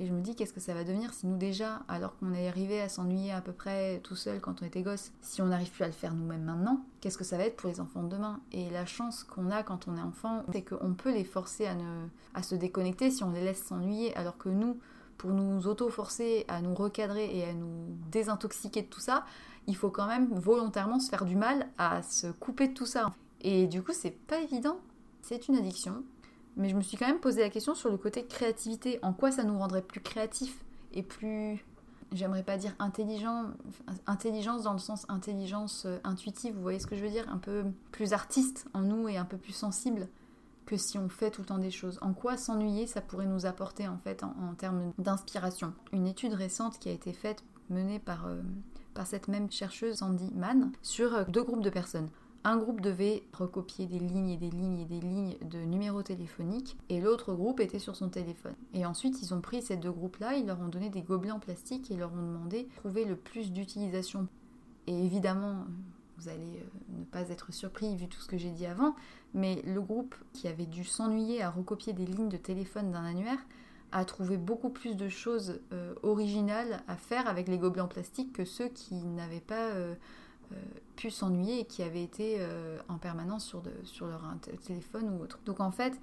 Et 0.00 0.06
je 0.06 0.12
me 0.12 0.20
dis, 0.20 0.34
qu'est-ce 0.34 0.52
que 0.52 0.60
ça 0.60 0.74
va 0.74 0.82
devenir 0.82 1.14
si 1.14 1.26
nous 1.26 1.36
déjà, 1.36 1.82
alors 1.88 2.16
qu'on 2.18 2.32
est 2.34 2.48
arrivé 2.48 2.80
à 2.80 2.88
s'ennuyer 2.88 3.30
à 3.32 3.40
peu 3.40 3.52
près 3.52 4.00
tout 4.00 4.16
seul 4.16 4.40
quand 4.40 4.60
on 4.60 4.66
était 4.66 4.82
gosse, 4.82 5.12
si 5.20 5.40
on 5.40 5.46
n'arrive 5.46 5.70
plus 5.70 5.84
à 5.84 5.86
le 5.86 5.92
faire 5.92 6.14
nous-mêmes 6.14 6.42
maintenant, 6.42 6.84
qu'est-ce 7.00 7.16
que 7.16 7.22
ça 7.22 7.36
va 7.36 7.44
être 7.44 7.56
pour 7.56 7.70
les 7.70 7.80
enfants 7.80 8.02
de 8.02 8.08
demain? 8.08 8.40
Et 8.50 8.70
la 8.70 8.86
chance 8.86 9.22
qu'on 9.22 9.50
a 9.50 9.62
quand 9.62 9.86
on 9.86 9.96
est 9.96 10.02
enfant, 10.02 10.42
c'est 10.52 10.62
qu'on 10.62 10.94
peut 10.94 11.12
les 11.12 11.24
forcer 11.24 11.66
à, 11.66 11.74
ne, 11.76 12.08
à 12.34 12.42
se 12.42 12.56
déconnecter 12.56 13.10
si 13.12 13.22
on 13.22 13.30
les 13.30 13.44
laisse 13.44 13.62
s'ennuyer, 13.62 14.16
alors 14.16 14.36
que 14.36 14.48
nous, 14.48 14.78
pour 15.16 15.30
nous 15.30 15.68
auto-forcer 15.68 16.44
à 16.48 16.60
nous 16.60 16.74
recadrer 16.74 17.36
et 17.36 17.44
à 17.44 17.52
nous 17.52 17.96
désintoxiquer 18.10 18.82
de 18.82 18.88
tout 18.88 19.00
ça, 19.00 19.24
il 19.68 19.76
faut 19.76 19.90
quand 19.90 20.06
même 20.06 20.28
volontairement 20.34 20.98
se 20.98 21.08
faire 21.08 21.24
du 21.24 21.36
mal 21.36 21.68
à 21.78 22.02
se 22.02 22.26
couper 22.26 22.68
de 22.68 22.74
tout 22.74 22.86
ça. 22.86 23.12
Et 23.42 23.68
du 23.68 23.82
coup, 23.82 23.92
c'est 23.94 24.10
pas 24.10 24.40
évident. 24.40 24.78
C'est 25.22 25.48
une 25.48 25.56
addiction, 25.56 26.02
mais 26.56 26.68
je 26.68 26.76
me 26.76 26.82
suis 26.82 26.96
quand 26.96 27.06
même 27.06 27.20
posé 27.20 27.40
la 27.40 27.50
question 27.50 27.74
sur 27.74 27.90
le 27.90 27.96
côté 27.96 28.24
créativité. 28.24 28.98
En 29.02 29.12
quoi 29.12 29.30
ça 29.30 29.44
nous 29.44 29.58
rendrait 29.58 29.82
plus 29.82 30.00
créatifs 30.00 30.64
et 30.92 31.02
plus, 31.02 31.64
j'aimerais 32.12 32.44
pas 32.44 32.56
dire 32.56 32.74
intelligent, 32.78 33.46
intelligence 34.06 34.62
dans 34.62 34.72
le 34.72 34.78
sens 34.78 35.04
intelligence 35.08 35.84
euh, 35.86 35.98
intuitive, 36.04 36.54
vous 36.54 36.62
voyez 36.62 36.78
ce 36.78 36.86
que 36.86 36.96
je 36.96 37.02
veux 37.02 37.10
dire 37.10 37.28
Un 37.28 37.38
peu 37.38 37.64
plus 37.90 38.12
artiste 38.12 38.66
en 38.74 38.82
nous 38.82 39.08
et 39.08 39.16
un 39.16 39.24
peu 39.24 39.36
plus 39.36 39.52
sensible 39.52 40.08
que 40.66 40.76
si 40.76 40.96
on 40.96 41.08
fait 41.08 41.30
tout 41.30 41.42
le 41.42 41.46
temps 41.46 41.58
des 41.58 41.72
choses. 41.72 41.98
En 42.00 42.14
quoi 42.14 42.36
s'ennuyer, 42.36 42.86
ça 42.86 43.00
pourrait 43.00 43.26
nous 43.26 43.44
apporter 43.44 43.88
en 43.88 43.98
fait 43.98 44.22
en, 44.22 44.54
termes 44.56 44.92
d'inspiration? 44.98 45.74
Une 45.92 46.06
étude 46.06 46.32
récente 46.32 46.78
qui 46.78 46.88
a 46.88 46.92
été 46.92 47.12
faite, 47.12 47.44
menée 47.68 47.98
par, 47.98 48.26
euh, 48.26 48.40
par 48.94 49.06
cette 49.06 49.28
même 49.28 49.50
chercheuse 49.50 49.96
Sandy 49.96 50.30
Mann, 50.34 50.70
sur 50.80 51.12
euh, 51.14 51.24
deux 51.28 51.42
groupes 51.42 51.62
de 51.62 51.70
personnes 51.70 52.08
Un 52.46 52.58
groupe 52.58 52.82
devait 52.82 53.22
recopier 53.32 53.86
des 53.86 53.98
lignes 53.98 54.28
et 54.28 54.36
des 54.36 54.50
lignes 54.50 54.80
et 54.80 54.84
des 54.84 55.00
lignes 55.00 55.36
de 55.50 55.58
numéros 55.60 56.02
téléphoniques 56.02 56.76
et 56.90 57.00
l'autre 57.00 57.32
groupe 57.32 57.58
était 57.58 57.78
sur 57.78 57.96
son 57.96 58.10
téléphone. 58.10 58.54
Et 58.74 58.84
ensuite, 58.84 59.22
ils 59.22 59.32
ont 59.32 59.40
pris 59.40 59.62
ces 59.62 59.78
deux 59.78 59.90
groupes-là, 59.90 60.34
ils 60.34 60.46
leur 60.46 60.60
ont 60.60 60.68
donné 60.68 60.90
des 60.90 61.00
gobelets 61.00 61.30
en 61.30 61.40
plastique 61.40 61.90
et 61.90 61.96
leur 61.96 62.12
ont 62.12 62.16
demandé 62.16 62.64
de 62.64 62.76
trouver 62.76 63.06
le 63.06 63.16
plus 63.16 63.50
d'utilisation. 63.50 64.28
Et 64.86 65.06
évidemment, 65.06 65.64
vous 66.18 66.28
allez 66.28 66.58
euh, 66.58 66.98
ne 66.98 67.04
pas 67.04 67.30
être 67.30 67.52
surpris 67.52 67.96
vu 67.96 68.08
tout 68.08 68.20
ce 68.20 68.28
que 68.28 68.36
j'ai 68.36 68.50
dit 68.50 68.66
avant, 68.66 68.94
mais 69.32 69.62
le 69.64 69.80
groupe 69.80 70.14
qui 70.34 70.46
avait 70.46 70.66
dû 70.66 70.84
s'ennuyer 70.84 71.42
à 71.42 71.50
recopier 71.50 71.94
des 71.94 72.04
lignes 72.04 72.28
de 72.28 72.36
téléphone 72.36 72.92
d'un 72.92 73.04
annuaire 73.04 73.40
a 73.92 74.04
trouvé 74.04 74.36
beaucoup 74.36 74.70
plus 74.70 74.96
de 74.96 75.08
choses 75.08 75.60
euh, 75.72 75.94
originales 76.02 76.82
à 76.88 76.96
faire 76.96 77.28
avec 77.28 77.48
les 77.48 77.58
gobelets 77.58 77.80
en 77.80 77.88
plastique 77.88 78.32
que 78.32 78.44
ceux 78.44 78.68
qui 78.68 78.96
n'avaient 78.96 79.40
pas 79.40 79.70
euh, 79.70 79.94
pu 80.96 81.10
s'ennuyer 81.10 81.60
et 81.60 81.64
qui 81.64 81.82
avaient 81.82 82.02
été 82.02 82.36
euh, 82.38 82.78
en 82.88 82.98
permanence 82.98 83.44
sur, 83.44 83.62
sur 83.84 84.06
leur 84.06 84.22
téléphone 84.64 85.10
ou 85.10 85.22
autre. 85.22 85.38
Donc 85.44 85.60
en 85.60 85.70
fait, 85.70 86.00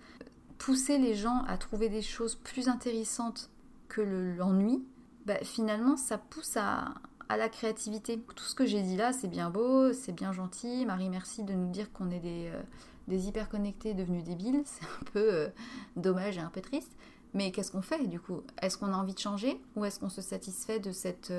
pousser 0.58 0.98
les 0.98 1.16
gens 1.16 1.44
à 1.48 1.58
trouver 1.58 1.90
des 1.90 2.02
choses 2.02 2.36
plus 2.36 2.68
intéressantes 2.68 3.50
que 3.88 4.02
l'ennui, 4.02 4.84
bah, 5.26 5.38
finalement 5.44 5.98
ça 5.98 6.18
pousse 6.18 6.58
à, 6.58 6.94
la 7.30 7.48
créativité. 7.48 8.20
Tout 8.36 8.44
ce 8.44 8.54
que 8.54 8.66
j'ai 8.66 8.82
dit 8.82 8.98
là, 8.98 9.14
c'est 9.14 9.30
bien 9.30 9.50
beau, 9.50 9.94
c'est 9.94 10.12
bien 10.12 10.34
gentil. 10.34 10.86
Marie, 10.86 11.08
merci 11.08 11.44
de 11.44 11.54
nous 11.54 11.72
dire 11.72 11.90
qu'on 11.94 12.12
est 12.12 12.20
des, 12.20 12.50
euh, 12.54 12.62
des 13.08 13.30
hyper 13.30 13.48
connectés 13.48 13.94
devenus 13.94 14.26
débiles. 14.26 14.62
C'est 14.66 14.84
un 14.84 15.04
peu 15.14 15.48
dommage 15.96 16.38
et 16.38 16.42
un 16.42 16.50
peu 16.50 16.60
triste. 16.60 16.92
Mais 17.34 17.54
qu'est-ce 17.54 17.72
qu'on 17.72 17.82
fait 17.82 18.06
du 18.08 18.20
coup? 18.20 18.42
Est-ce 18.62 18.78
qu'on 18.78 18.92
a 18.92 18.98
envie 18.98 19.14
de 19.14 19.20
changer 19.20 19.62
ou 19.78 19.86
est-ce 19.86 20.02
qu'on 20.02 20.10
se 20.10 20.22
satisfait 20.22 20.82
de 20.82 20.92
cette 20.92 21.32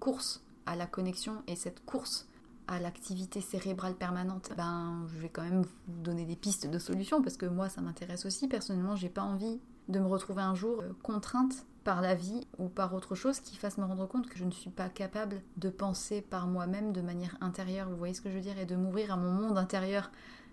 course 0.00 0.42
à 0.64 0.76
la 0.76 0.86
connexion 0.86 1.42
et 1.46 1.56
cette 1.56 1.84
course 1.84 2.27
à 2.68 2.78
l'activité 2.78 3.40
cérébrale 3.40 3.94
permanente, 3.94 4.52
ben 4.56 5.06
je 5.08 5.18
vais 5.18 5.30
quand 5.30 5.42
même 5.42 5.62
vous 5.62 6.02
donner 6.02 6.26
des 6.26 6.36
pistes 6.36 6.70
de 6.70 6.78
solutions 6.78 7.22
parce 7.22 7.36
que 7.36 7.46
moi 7.46 7.68
ça 7.68 7.80
m'intéresse 7.80 8.26
aussi. 8.26 8.46
Personnellement, 8.46 8.94
j'ai 8.94 9.08
pas 9.08 9.22
envie 9.22 9.58
de 9.88 9.98
me 9.98 10.06
retrouver 10.06 10.42
un 10.42 10.54
jour 10.54 10.82
euh, 10.82 10.92
contrainte 11.02 11.64
par 11.82 12.02
la 12.02 12.14
vie 12.14 12.46
ou 12.58 12.68
par 12.68 12.92
autre 12.92 13.14
chose 13.14 13.40
qui 13.40 13.56
fasse 13.56 13.78
me 13.78 13.84
rendre 13.84 14.06
compte 14.06 14.28
que 14.28 14.36
je 14.36 14.44
ne 14.44 14.50
suis 14.50 14.70
pas 14.70 14.90
capable 14.90 15.40
de 15.56 15.70
penser 15.70 16.20
par 16.20 16.46
moi-même 16.46 16.92
de 16.92 17.00
manière 17.00 17.36
intérieure, 17.40 17.88
vous 17.88 17.96
voyez 17.96 18.12
ce 18.12 18.20
que 18.20 18.28
je 18.28 18.34
veux 18.34 18.42
dire, 18.42 18.58
et 18.58 18.66
de 18.66 18.76
m'ouvrir 18.76 19.12
à 19.12 19.16
mon 19.16 19.32
monde 19.32 19.56
intérieur. 19.56 20.10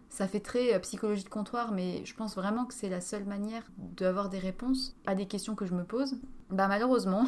Ça 0.07 0.29
fait 0.29 0.39
très 0.39 0.73
euh, 0.73 0.79
psychologie 0.79 1.25
de 1.25 1.29
comptoir, 1.29 1.73
mais 1.73 2.05
je 2.05 2.15
pense 2.15 2.35
vraiment 2.35 2.65
que 2.65 2.73
c'est 2.73 2.89
la 2.89 3.01
seule 3.01 3.25
manière 3.25 3.63
d'avoir 3.77 4.29
des 4.29 4.39
réponses 4.39 4.95
à 5.05 5.15
des 5.15 5.27
questions 5.27 5.55
que 5.55 5.65
je 5.65 5.73
me 5.73 5.83
pose. 5.83 6.17
Bah 6.49 6.69
malheureusement, 6.69 7.25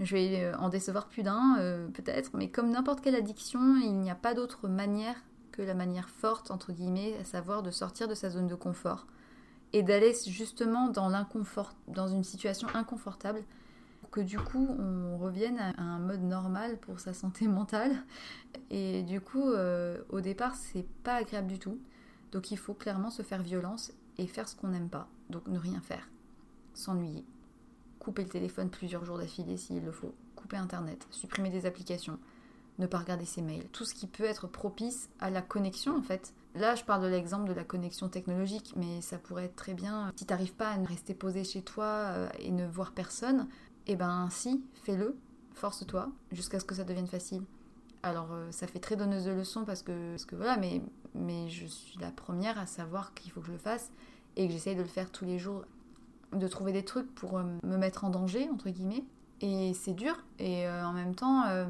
Je 0.00 0.14
vais 0.14 0.44
euh, 0.44 0.56
en 0.58 0.68
décevoir 0.68 1.08
plus 1.08 1.22
d'un, 1.22 1.56
euh, 1.58 1.88
peut-être, 1.88 2.30
mais 2.34 2.48
comme 2.50 2.70
n'importe 2.70 3.00
quelle 3.00 3.16
addiction, 3.16 3.76
il 3.82 3.98
n'y 3.98 4.10
a 4.10 4.14
pas 4.14 4.34
d'autre 4.34 4.68
manière 4.68 5.16
que 5.50 5.62
la 5.62 5.74
manière 5.74 6.08
forte, 6.08 6.50
entre 6.50 6.72
guillemets, 6.72 7.16
à 7.20 7.24
savoir 7.24 7.62
de 7.62 7.70
sortir 7.70 8.06
de 8.06 8.14
sa 8.14 8.30
zone 8.30 8.46
de 8.46 8.54
confort 8.54 9.06
et 9.72 9.82
d'aller 9.82 10.14
justement 10.26 10.88
dans 10.88 11.08
l'inconfort, 11.08 11.74
dans 11.88 12.06
une 12.06 12.24
situation 12.24 12.68
inconfortable, 12.74 13.42
pour 14.00 14.10
que 14.10 14.20
du 14.20 14.38
coup 14.38 14.66
on 14.78 15.18
revienne 15.18 15.58
à 15.58 15.82
un 15.82 15.98
mode 15.98 16.22
normal 16.22 16.78
pour 16.78 17.00
sa 17.00 17.12
santé 17.12 17.48
mentale. 17.48 17.92
Et 18.70 19.02
du 19.02 19.20
coup, 19.20 19.50
euh, 19.50 19.98
au 20.10 20.20
départ, 20.20 20.54
c'est 20.54 20.86
pas 21.02 21.16
agréable 21.16 21.48
du 21.48 21.58
tout. 21.58 21.78
Donc 22.30 22.50
il 22.52 22.58
faut 22.58 22.74
clairement 22.74 23.10
se 23.10 23.22
faire 23.22 23.42
violence 23.42 23.92
et 24.16 24.26
faire 24.26 24.48
ce 24.48 24.54
qu'on 24.54 24.68
n'aime 24.68 24.88
pas. 24.88 25.08
Donc 25.28 25.46
ne 25.48 25.58
rien 25.58 25.80
faire, 25.80 26.08
s'ennuyer 26.72 27.24
couper 27.98 28.22
le 28.22 28.28
téléphone 28.28 28.70
plusieurs 28.70 29.04
jours 29.04 29.18
d'affilée 29.18 29.56
s'il 29.56 29.84
le 29.84 29.92
faut, 29.92 30.14
couper 30.36 30.56
Internet, 30.56 31.06
supprimer 31.10 31.50
des 31.50 31.66
applications, 31.66 32.18
ne 32.78 32.86
pas 32.86 32.98
regarder 32.98 33.24
ses 33.24 33.42
mails, 33.42 33.66
tout 33.72 33.84
ce 33.84 33.94
qui 33.94 34.06
peut 34.06 34.24
être 34.24 34.46
propice 34.46 35.08
à 35.20 35.30
la 35.30 35.42
connexion 35.42 35.96
en 35.96 36.02
fait. 36.02 36.32
Là, 36.54 36.74
je 36.74 36.84
parle 36.84 37.02
de 37.02 37.08
l'exemple 37.08 37.48
de 37.48 37.52
la 37.52 37.64
connexion 37.64 38.08
technologique, 38.08 38.72
mais 38.76 39.00
ça 39.00 39.18
pourrait 39.18 39.44
être 39.44 39.56
très 39.56 39.74
bien, 39.74 40.12
si 40.16 40.26
t'arrives 40.26 40.54
pas 40.54 40.70
à 40.70 40.84
rester 40.84 41.14
posé 41.14 41.44
chez 41.44 41.62
toi 41.62 41.84
euh, 41.84 42.28
et 42.38 42.50
ne 42.50 42.66
voir 42.66 42.92
personne, 42.92 43.48
eh 43.86 43.96
ben 43.96 44.28
si, 44.30 44.62
fais-le, 44.82 45.16
force-toi, 45.54 46.10
jusqu'à 46.32 46.58
ce 46.60 46.64
que 46.64 46.74
ça 46.74 46.84
devienne 46.84 47.06
facile. 47.06 47.42
Alors, 48.02 48.28
euh, 48.32 48.50
ça 48.50 48.66
fait 48.66 48.78
très 48.78 48.96
donneuse 48.96 49.24
de 49.24 49.32
leçons 49.32 49.64
parce 49.64 49.82
que, 49.82 50.10
parce 50.10 50.24
que 50.24 50.36
voilà, 50.36 50.56
mais, 50.56 50.80
mais 51.14 51.48
je 51.48 51.66
suis 51.66 51.98
la 51.98 52.10
première 52.10 52.58
à 52.58 52.66
savoir 52.66 53.12
qu'il 53.14 53.30
faut 53.30 53.40
que 53.40 53.46
je 53.46 53.52
le 53.52 53.58
fasse 53.58 53.90
et 54.36 54.46
que 54.46 54.52
j'essaye 54.52 54.76
de 54.76 54.82
le 54.82 54.88
faire 54.88 55.10
tous 55.10 55.24
les 55.24 55.38
jours 55.38 55.64
de 56.32 56.48
trouver 56.48 56.72
des 56.72 56.84
trucs 56.84 57.12
pour 57.14 57.38
euh, 57.38 57.44
me 57.62 57.76
mettre 57.76 58.04
en 58.04 58.10
danger, 58.10 58.48
entre 58.52 58.70
guillemets. 58.70 59.04
Et 59.40 59.72
c'est 59.74 59.94
dur, 59.94 60.14
et 60.38 60.66
euh, 60.66 60.84
en 60.84 60.92
même 60.92 61.14
temps, 61.14 61.44
euh, 61.46 61.66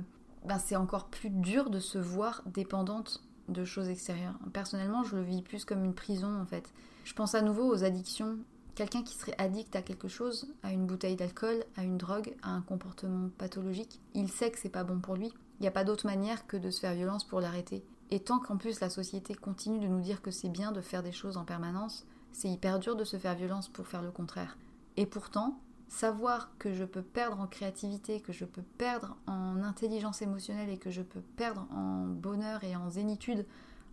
ben, 0.47 0.59
c'est 0.59 0.77
encore 0.77 1.07
plus 1.07 1.31
dur 1.31 1.69
de 1.71 1.81
se 1.81 1.99
voir 1.99 2.43
dépendante 2.47 3.23
de 3.49 3.65
choses 3.65 3.89
extérieures. 3.89 4.39
Personnellement, 4.53 5.05
je 5.05 5.17
le 5.17 5.23
vis 5.23 5.43
plus 5.43 5.65
comme 5.65 5.85
une 5.85 5.95
prison, 5.95 6.41
en 6.41 6.47
fait. 6.47 6.73
Je 7.05 7.13
pense 7.15 7.35
à 7.35 7.43
nouveau 7.43 7.71
aux 7.71 7.85
addictions. 7.85 8.39
Quelqu'un 8.75 9.03
qui 9.03 9.15
serait 9.17 9.35
addict 9.39 9.75
à 9.75 9.83
quelque 9.83 10.09
chose, 10.09 10.55
à 10.63 10.73
une 10.73 10.87
bouteille 10.87 11.17
d'alcool, 11.17 11.65
à 11.77 11.83
une 11.83 11.99
drogue, 11.99 12.35
à 12.43 12.51
un 12.51 12.63
comportement 12.63 13.29
pathologique, 13.37 14.01
il 14.15 14.31
sait 14.31 14.51
que 14.51 14.59
c'est 14.59 14.69
pas 14.69 14.85
bon 14.85 15.01
pour 15.01 15.17
lui. 15.17 15.33
Il 15.59 15.63
n'y 15.63 15.69
a 15.69 15.73
pas 15.73 15.85
d'autre 15.85 16.07
manière 16.07 16.47
que 16.47 16.57
de 16.57 16.71
se 16.71 16.81
faire 16.81 16.95
violence 16.95 17.25
pour 17.25 17.41
l'arrêter. 17.41 17.85
Et 18.11 18.21
tant 18.21 18.39
qu'en 18.39 18.57
plus 18.57 18.81
la 18.81 18.89
société 18.89 19.35
continue 19.35 19.81
de 19.81 19.89
nous 19.89 20.01
dire 20.01 20.23
que 20.23 20.31
c'est 20.31 20.49
bien 20.49 20.73
de 20.73 20.81
faire 20.81 21.03
des 21.03 21.13
choses 21.13 21.37
en 21.37 21.45
permanence, 21.45 22.07
c'est 22.39 22.49
hyper 22.49 22.79
dur 22.79 22.95
de 22.95 23.03
se 23.03 23.17
faire 23.17 23.35
violence 23.35 23.69
pour 23.69 23.89
faire 23.89 24.01
le 24.01 24.13
contraire. 24.13 24.57
Et 24.97 25.07
pourtant, 25.07 25.59
savoir 25.89 26.57
que 26.59 26.73
je 26.73 26.85
peux 26.85 27.03
perdre 27.03 27.41
en 27.41 27.49
créativité, 27.49 28.21
que 28.21 28.33
je 28.33 28.45
peux 28.45 28.63
perdre 28.63 29.17
en 29.27 29.65
intelligence 29.65 30.23
émotionnelle 30.23 30.71
et 30.71 30.79
que 30.79 30.91
je 30.91 31.03
peux 31.03 31.21
perdre 31.37 31.67
en 31.73 32.07
bonheur 32.07 32.63
et 32.63 32.77
en 32.77 32.91
zénitude 32.91 33.45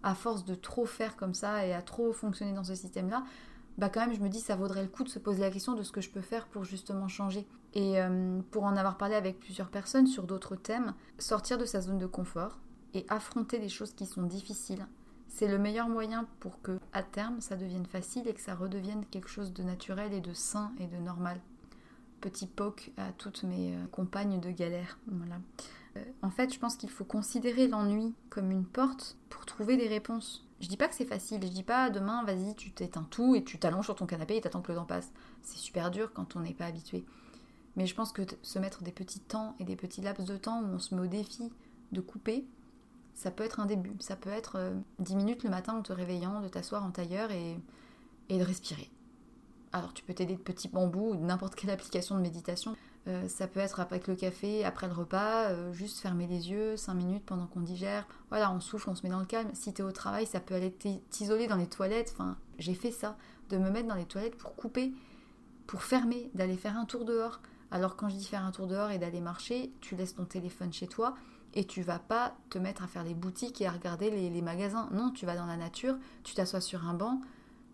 à 0.04 0.14
force 0.14 0.46
de 0.46 0.54
trop 0.54 0.86
faire 0.86 1.16
comme 1.16 1.34
ça 1.34 1.66
et 1.66 1.74
à 1.74 1.82
trop 1.82 2.14
fonctionner 2.14 2.54
dans 2.54 2.64
ce 2.64 2.76
système-là, 2.76 3.24
bah 3.80 3.90
quand 3.90 4.02
même 4.02 4.14
je 4.14 4.22
me 4.22 4.30
dis 4.30 4.40
ça 4.40 4.56
vaudrait 4.56 4.84
le 4.84 4.90
coup 4.90 5.04
de 5.04 5.10
se 5.10 5.18
poser 5.18 5.42
la 5.42 5.50
question 5.50 5.74
de 5.74 5.82
ce 5.82 5.92
que 5.92 6.02
je 6.02 6.12
peux 6.12 6.22
faire 6.22 6.46
pour 6.46 6.66
justement 6.66 7.08
changer. 7.08 7.48
Et 7.74 8.00
euh, 8.00 8.42
pour 8.52 8.66
en 8.66 8.78
avoir 8.78 8.98
parlé 8.98 9.16
avec 9.16 9.40
plusieurs 9.40 9.70
personnes 9.70 10.06
sur 10.06 10.28
d'autres 10.28 10.56
thèmes, 10.56 10.94
sortir 11.18 11.58
de 11.58 11.66
sa 11.66 11.82
zone 11.82 11.98
de 11.98 12.06
confort 12.06 12.60
et 12.94 13.08
affronter 13.10 13.58
des 13.58 13.70
choses 13.70 13.96
qui 13.96 14.06
sont 14.06 14.24
difficiles, 14.24 14.86
c'est 15.36 15.50
le 15.50 15.58
meilleur 15.58 15.90
moyen 15.90 16.26
pour 16.40 16.62
que, 16.62 16.80
à 16.94 17.04
terme, 17.04 17.42
ça 17.42 17.58
devienne 17.58 17.86
facile 17.86 18.26
et 18.26 18.34
que 18.34 18.40
ça 18.40 18.56
redevienne 18.56 19.04
quelque 19.12 19.28
chose 19.28 19.52
de 19.52 19.64
naturel 19.64 20.14
et 20.14 20.22
de 20.22 20.32
sain 20.34 20.72
et 20.80 20.88
de 20.88 20.96
normal. 20.96 21.42
Petit 22.22 22.48
poke 22.48 22.94
à 22.96 23.12
toutes 23.12 23.44
mes 23.44 23.76
euh, 23.76 23.86
compagnes 23.92 24.40
de 24.40 24.50
galère. 24.50 24.98
Voilà. 25.08 25.36
Euh, 25.98 26.04
en 26.22 26.30
fait, 26.30 26.54
je 26.54 26.58
pense 26.58 26.78
qu'il 26.78 26.90
faut 26.90 27.04
considérer 27.04 27.68
l'ennui 27.68 28.16
comme 28.30 28.50
une 28.50 28.64
porte 28.64 29.18
pour 29.28 29.46
trouver 29.46 29.76
des 29.76 29.90
réponses. 29.90 30.48
Je 30.62 30.70
dis 30.70 30.78
pas 30.78 30.88
que 30.88 30.96
c'est 30.96 31.04
facile, 31.04 31.42
je 31.44 31.50
dis 31.50 31.64
pas 31.64 31.90
demain, 31.90 32.24
vas-y, 32.24 32.56
tu 32.56 32.72
t'éteins 32.72 33.06
tout 33.12 33.36
et 33.36 33.44
tu 33.44 33.60
t'allonges 33.60 33.86
sur 33.86 33.96
ton 33.96 34.06
canapé 34.06 34.38
et 34.38 34.42
t'attends 34.42 34.62
que 34.62 34.72
le 34.72 34.78
temps 34.78 34.86
passe. 34.86 35.12
C'est 35.42 35.58
super 35.58 35.92
dur 35.92 36.14
quand 36.14 36.38
on 36.38 36.40
n'est 36.40 36.54
pas 36.54 36.68
habitué. 36.68 37.04
Mais 37.76 37.88
je 37.88 37.94
pense 37.94 38.14
que 38.14 38.22
se 38.42 38.58
mettre 38.58 38.84
des 38.84 38.94
petits 38.94 39.20
temps 39.20 39.58
et 39.60 39.66
des 39.66 39.76
petits 39.76 40.00
laps 40.00 40.26
de 40.26 40.38
temps 40.38 40.62
où 40.62 40.68
on 40.68 40.80
se 40.80 40.96
met 40.96 41.02
au 41.02 41.08
défi 41.08 41.52
de 41.92 42.00
couper, 42.00 42.48
ça 43.16 43.32
peut 43.32 43.44
être 43.44 43.60
un 43.60 43.66
début. 43.66 43.96
Ça 44.00 44.16
peut 44.16 44.30
être 44.30 44.74
10 45.00 45.14
euh, 45.14 45.18
minutes 45.18 45.44
le 45.44 45.50
matin 45.50 45.74
en 45.74 45.82
te 45.82 45.94
réveillant, 45.94 46.42
de 46.42 46.48
t'asseoir 46.48 46.84
en 46.84 46.92
tailleur 46.92 47.32
et, 47.32 47.58
et 48.30 48.38
de 48.38 48.44
respirer. 48.44 48.92
Alors 49.72 49.94
tu 49.94 50.04
peux 50.04 50.14
t'aider 50.14 50.36
de 50.36 50.42
petits 50.42 50.68
bambous 50.68 51.12
ou 51.12 51.16
de 51.16 51.24
n'importe 51.24 51.56
quelle 51.56 51.70
application 51.70 52.16
de 52.16 52.22
méditation. 52.22 52.76
Euh, 53.08 53.28
ça 53.28 53.48
peut 53.48 53.60
être 53.60 53.80
avec 53.80 54.08
le 54.08 54.16
café, 54.16 54.66
après 54.66 54.88
le 54.88 54.94
repas, 54.94 55.50
euh, 55.50 55.74
juste 55.74 56.00
fermer 56.00 56.28
les 56.28 56.50
yeux 56.50 56.76
5 56.76 56.94
minutes 56.94 57.26
pendant 57.26 57.46
qu'on 57.46 57.62
digère. 57.62 58.08
Voilà, 58.30 58.52
on 58.52 58.60
souffle, 58.60 58.90
on 58.90 58.96
se 58.96 59.04
met 59.04 59.10
dans 59.10 59.20
le 59.20 59.26
calme. 59.26 59.50
Si 59.54 59.74
t'es 59.74 59.84
au 59.84 59.92
travail, 59.92 60.26
ça 60.26 60.40
peut 60.40 60.56
aller 60.56 60.74
t'isoler 61.10 61.48
dans 61.48 61.56
les 61.56 61.68
toilettes. 61.68 62.12
Enfin, 62.14 62.38
j'ai 62.58 62.74
fait 62.74 62.92
ça, 62.92 63.18
de 63.50 63.58
me 63.58 63.70
mettre 63.70 63.88
dans 63.88 63.96
les 63.96 64.06
toilettes 64.06 64.38
pour 64.38 64.56
couper, 64.56 64.94
pour 65.68 65.84
fermer, 65.84 66.32
d'aller 66.34 66.58
faire 66.58 66.78
un 66.78 66.86
tour 66.86 67.06
dehors. 67.06 67.42
Alors 67.72 67.96
quand 67.96 68.10
je 68.10 68.16
dis 68.16 68.26
faire 68.26 68.44
un 68.44 68.52
tour 68.52 68.68
dehors 68.68 68.92
et 68.92 68.98
d'aller 68.98 69.22
marcher, 69.22 69.72
tu 69.82 69.96
laisses 69.96 70.16
ton 70.16 70.26
téléphone 70.26 70.72
chez 70.72 70.88
toi 70.88 71.16
et 71.56 71.66
tu 71.66 71.82
vas 71.82 72.00
pas 72.00 72.36
te 72.50 72.58
mettre 72.58 72.84
à 72.84 72.88
faire 72.88 73.04
les 73.04 73.14
boutiques 73.14 73.62
et 73.62 73.68
à 73.68 73.72
regarder 73.72 74.12
les, 74.12 74.42
magasins. 74.42 74.90
Non, 74.92 75.10
tu 75.12 75.26
vas 75.26 75.36
dans 75.36 75.46
la 75.46 75.58
nature, 75.58 75.98
tu 76.24 76.36
t'assois 76.36 76.62
sur 76.62 76.86
un 76.86 76.94
banc, 76.94 77.22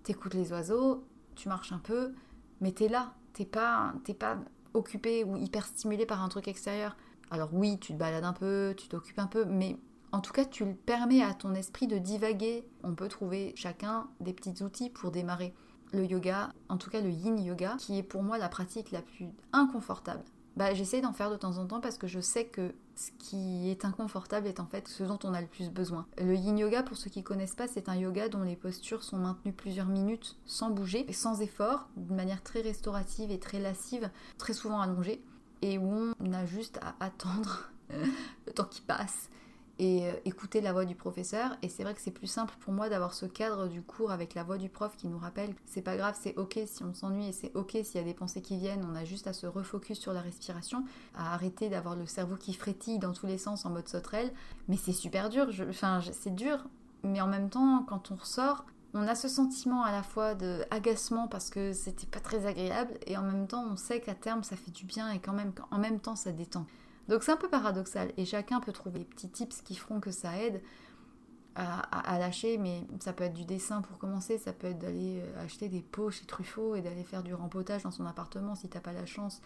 t'écoutes 0.03 0.35
les 0.35 0.51
oiseaux, 0.51 1.03
tu 1.35 1.49
marches 1.49 1.71
un 1.71 1.79
peu, 1.79 2.13
mais 2.61 2.71
t'es 2.71 2.87
là, 2.87 3.13
t'es 3.33 3.45
pas, 3.45 3.93
t'es 4.03 4.13
pas 4.13 4.37
occupé 4.73 5.23
ou 5.23 5.35
hyper 5.35 5.65
stimulé 5.65 6.05
par 6.05 6.23
un 6.23 6.29
truc 6.29 6.47
extérieur. 6.47 6.95
Alors 7.31 7.49
oui, 7.53 7.79
tu 7.79 7.93
te 7.93 7.97
balades 7.97 8.23
un 8.23 8.33
peu, 8.33 8.75
tu 8.77 8.87
t'occupes 8.87 9.19
un 9.19 9.27
peu, 9.27 9.45
mais 9.45 9.77
en 10.11 10.19
tout 10.19 10.33
cas, 10.33 10.45
tu 10.45 10.65
le 10.65 10.75
permets 10.75 11.23
à 11.23 11.33
ton 11.33 11.53
esprit 11.55 11.87
de 11.87 11.97
divaguer. 11.97 12.67
On 12.83 12.93
peut 12.93 13.07
trouver 13.07 13.53
chacun 13.55 14.09
des 14.19 14.33
petits 14.33 14.61
outils 14.63 14.89
pour 14.89 15.11
démarrer. 15.11 15.53
Le 15.93 16.05
yoga, 16.05 16.53
en 16.69 16.77
tout 16.77 16.89
cas 16.89 17.01
le 17.01 17.09
yin 17.09 17.37
yoga, 17.39 17.75
qui 17.77 17.97
est 17.97 18.03
pour 18.03 18.21
moi 18.23 18.37
la 18.37 18.47
pratique 18.47 18.91
la 18.91 19.01
plus 19.01 19.29
inconfortable 19.51 20.23
bah, 20.57 20.73
j'essaie 20.73 21.01
d'en 21.01 21.13
faire 21.13 21.31
de 21.31 21.37
temps 21.37 21.57
en 21.57 21.65
temps 21.65 21.79
parce 21.79 21.97
que 21.97 22.07
je 22.07 22.19
sais 22.19 22.45
que 22.45 22.73
ce 22.95 23.11
qui 23.19 23.69
est 23.69 23.85
inconfortable 23.85 24.47
est 24.47 24.59
en 24.59 24.65
fait 24.65 24.87
ce 24.87 25.03
dont 25.03 25.19
on 25.23 25.33
a 25.33 25.41
le 25.41 25.47
plus 25.47 25.69
besoin. 25.69 26.05
Le 26.17 26.35
yin 26.35 26.57
yoga, 26.57 26.83
pour 26.83 26.97
ceux 26.97 27.09
qui 27.09 27.23
connaissent 27.23 27.55
pas, 27.55 27.67
c'est 27.67 27.89
un 27.89 27.95
yoga 27.95 28.27
dont 28.29 28.43
les 28.43 28.55
postures 28.55 29.03
sont 29.03 29.17
maintenues 29.17 29.53
plusieurs 29.53 29.87
minutes 29.87 30.37
sans 30.45 30.69
bouger, 30.69 31.11
sans 31.13 31.41
effort, 31.41 31.87
d'une 31.95 32.15
manière 32.15 32.43
très 32.43 32.61
restaurative 32.61 33.31
et 33.31 33.39
très 33.39 33.59
lascive, 33.59 34.09
très 34.37 34.53
souvent 34.53 34.81
allongée, 34.81 35.23
et 35.61 35.77
où 35.77 36.13
on 36.19 36.33
a 36.33 36.45
juste 36.45 36.79
à 36.81 36.95
attendre 37.03 37.71
le 37.89 38.53
temps 38.53 38.65
qui 38.65 38.81
passe 38.81 39.29
et 39.81 40.07
euh, 40.07 40.13
écouter 40.25 40.61
la 40.61 40.71
voix 40.71 40.85
du 40.85 40.95
professeur. 40.95 41.57
Et 41.63 41.67
c'est 41.67 41.83
vrai 41.83 41.93
que 41.93 42.01
c'est 42.01 42.11
plus 42.11 42.27
simple 42.27 42.53
pour 42.59 42.71
moi 42.71 42.87
d'avoir 42.87 43.13
ce 43.13 43.25
cadre 43.25 43.67
du 43.67 43.81
cours 43.81 44.11
avec 44.11 44.35
la 44.35 44.43
voix 44.43 44.57
du 44.57 44.69
prof 44.69 44.95
qui 44.95 45.07
nous 45.07 45.17
rappelle 45.17 45.53
c'est 45.65 45.81
pas 45.81 45.97
grave, 45.97 46.15
c'est 46.21 46.37
ok 46.37 46.59
si 46.65 46.83
on 46.83 46.93
s'ennuie 46.93 47.27
et 47.27 47.31
c'est 47.31 47.51
ok 47.55 47.71
s'il 47.83 47.95
y 47.95 47.99
a 47.99 48.03
des 48.03 48.13
pensées 48.13 48.41
qui 48.41 48.57
viennent, 48.57 48.87
on 48.89 48.95
a 48.95 49.03
juste 49.03 49.27
à 49.27 49.33
se 49.33 49.47
refocus 49.47 49.99
sur 49.99 50.13
la 50.13 50.21
respiration, 50.21 50.85
à 51.15 51.33
arrêter 51.33 51.67
d'avoir 51.67 51.95
le 51.95 52.05
cerveau 52.05 52.35
qui 52.35 52.53
frétille 52.53 52.99
dans 52.99 53.11
tous 53.11 53.25
les 53.25 53.39
sens 53.39 53.65
en 53.65 53.71
mode 53.71 53.87
sauterelle. 53.87 54.31
Mais 54.67 54.77
c'est 54.77 54.93
super 54.93 55.29
dur, 55.29 55.47
enfin 55.67 55.99
c'est 56.13 56.35
dur, 56.35 56.59
mais 57.03 57.19
en 57.19 57.27
même 57.27 57.49
temps 57.49 57.83
quand 57.87 58.11
on 58.11 58.15
ressort, 58.15 58.65
on 58.93 59.07
a 59.07 59.15
ce 59.15 59.27
sentiment 59.27 59.83
à 59.83 59.91
la 59.91 60.03
fois 60.03 60.35
de 60.35 60.63
agacement 60.69 61.27
parce 61.27 61.49
que 61.49 61.73
c'était 61.73 62.05
pas 62.05 62.19
très 62.19 62.45
agréable 62.45 62.93
et 63.07 63.17
en 63.17 63.23
même 63.23 63.47
temps 63.47 63.65
on 63.71 63.77
sait 63.77 63.99
qu'à 63.99 64.13
terme 64.13 64.43
ça 64.43 64.55
fait 64.55 64.71
du 64.71 64.85
bien 64.85 65.09
et 65.09 65.19
quand 65.19 65.33
même 65.33 65.53
en 65.71 65.79
même 65.79 65.99
temps 65.99 66.15
ça 66.15 66.31
détend. 66.31 66.67
Donc 67.07 67.23
c'est 67.23 67.31
un 67.31 67.37
peu 67.37 67.49
paradoxal 67.49 68.11
et 68.17 68.25
chacun 68.25 68.59
peut 68.59 68.71
trouver 68.71 68.99
des 68.99 69.05
petits 69.05 69.29
tips 69.29 69.61
qui 69.61 69.75
feront 69.75 69.99
que 69.99 70.11
ça 70.11 70.37
aide 70.37 70.61
à, 71.55 72.17
lâcher, 72.17 72.57
mais 72.57 72.83
ça 72.99 73.13
peut 73.13 73.25
être 73.25 73.33
du 73.33 73.43
dessin 73.43 73.81
pour 73.81 73.97
commencer, 73.97 74.37
ça 74.37 74.53
peut 74.53 74.67
être 74.67 74.79
d'aller 74.79 75.21
euh, 75.21 75.43
acheter 75.43 75.67
des 75.67 75.81
pots 75.81 76.09
chez 76.09 76.25
Truffaut 76.25 76.75
et 76.75 76.81
d'aller 76.81 77.03
faire 77.03 77.23
du 77.23 77.33
rempotage 77.33 77.83
dans 77.83 77.91
son 77.91 78.05
appartement 78.05 78.55
si 78.55 78.69
t'as 78.69 78.79
pas 78.79 78.93
la 78.93 79.05
chance 79.05 79.41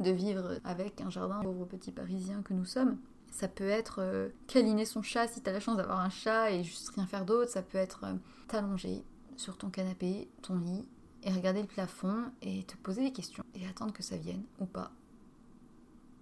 de 0.00 0.10
vivre 0.10 0.58
avec 0.64 1.00
un 1.00 1.10
jardin, 1.10 1.40
pauvre 1.40 1.64
petit 1.64 1.92
parisien 1.92 2.42
que 2.42 2.54
nous 2.54 2.64
sommes. 2.64 2.98
Ça 3.30 3.48
peut 3.48 3.68
être 3.68 4.00
euh, 4.00 4.28
câliner 4.46 4.84
son 4.84 5.02
chat 5.02 5.28
si 5.28 5.40
t'as 5.40 5.52
la 5.52 5.60
chance 5.60 5.76
d'avoir 5.76 6.00
un 6.00 6.10
chat 6.10 6.50
et 6.50 6.64
juste 6.64 6.90
rien 6.90 7.06
faire 7.06 7.24
d'autre. 7.24 7.50
Ça 7.50 7.62
peut 7.62 7.78
être 7.78 8.04
euh, 8.04 8.14
t'allonger 8.48 9.04
sur 9.36 9.56
ton 9.56 9.70
canapé, 9.70 10.28
ton 10.42 10.58
lit, 10.58 10.88
et 11.22 11.32
regarder 11.32 11.62
le 11.62 11.68
plafond 11.68 12.30
et 12.42 12.64
te 12.64 12.76
poser 12.76 13.02
des 13.02 13.12
questions 13.12 13.44
et 13.54 13.66
attendre 13.66 13.92
que 13.92 14.02
ça 14.02 14.16
vienne 14.16 14.42
ou 14.60 14.66
pas. 14.66 14.92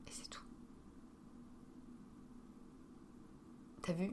Et 0.07 0.11
c'est 0.11 0.29
tout. 0.29 0.43
T'as 3.83 3.93
vu? 3.93 4.13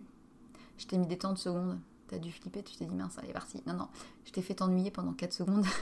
Je 0.78 0.88
t'ai 0.88 0.98
mis 0.98 1.08
des 1.08 1.18
temps 1.18 1.34
de 1.34 1.38
secondes. 1.38 1.80
T'as 2.08 2.18
dû 2.18 2.32
flipper, 2.32 2.64
tu 2.64 2.76
t'es 2.76 2.86
dit 2.86 2.96
mince, 2.96 3.18
elle 3.22 3.30
est 3.30 3.34
partie. 3.34 3.62
Non, 3.68 3.74
non, 3.74 3.88
je 4.26 4.32
t'ai 4.32 4.42
fait 4.42 4.56
t'ennuyer 4.56 4.90
pendant 4.90 5.14
4 5.14 5.34
secondes. 5.34 5.66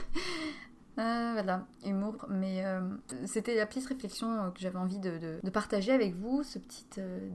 Euh, 0.98 1.30
voilà, 1.32 1.64
humour. 1.86 2.16
Mais 2.28 2.64
euh, 2.64 2.80
c'était 3.24 3.54
la 3.54 3.66
petite 3.66 3.86
réflexion 3.86 4.32
euh, 4.32 4.50
que 4.50 4.58
j'avais 4.58 4.78
envie 4.78 4.98
de, 4.98 5.40
partager 5.52 5.92
avec 5.92 6.16
vous, 6.16 6.42
ce 6.42 6.58
petit 6.58 6.86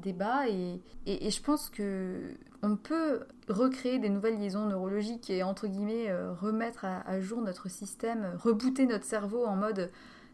débat. 0.02 0.50
Et, 0.50 0.82
et, 1.06 1.32
je 1.32 1.42
pense 1.42 1.70
que 1.70 2.34
on 2.62 2.76
peut 2.76 3.22
recréer 3.48 4.00
des 4.00 4.10
nouvelles 4.10 4.38
liaisons 4.38 4.66
neurologiques 4.66 5.30
et 5.30 5.44
entre 5.44 5.68
guillemets 5.68 6.14
remettre 6.42 6.84
à, 6.84 7.22
jour 7.22 7.42
notre 7.42 7.70
système, 7.70 8.34
rebooter 8.38 8.86
notre 8.86 9.06
cerveau 9.06 9.46
en 9.46 9.56
mode 9.56 9.92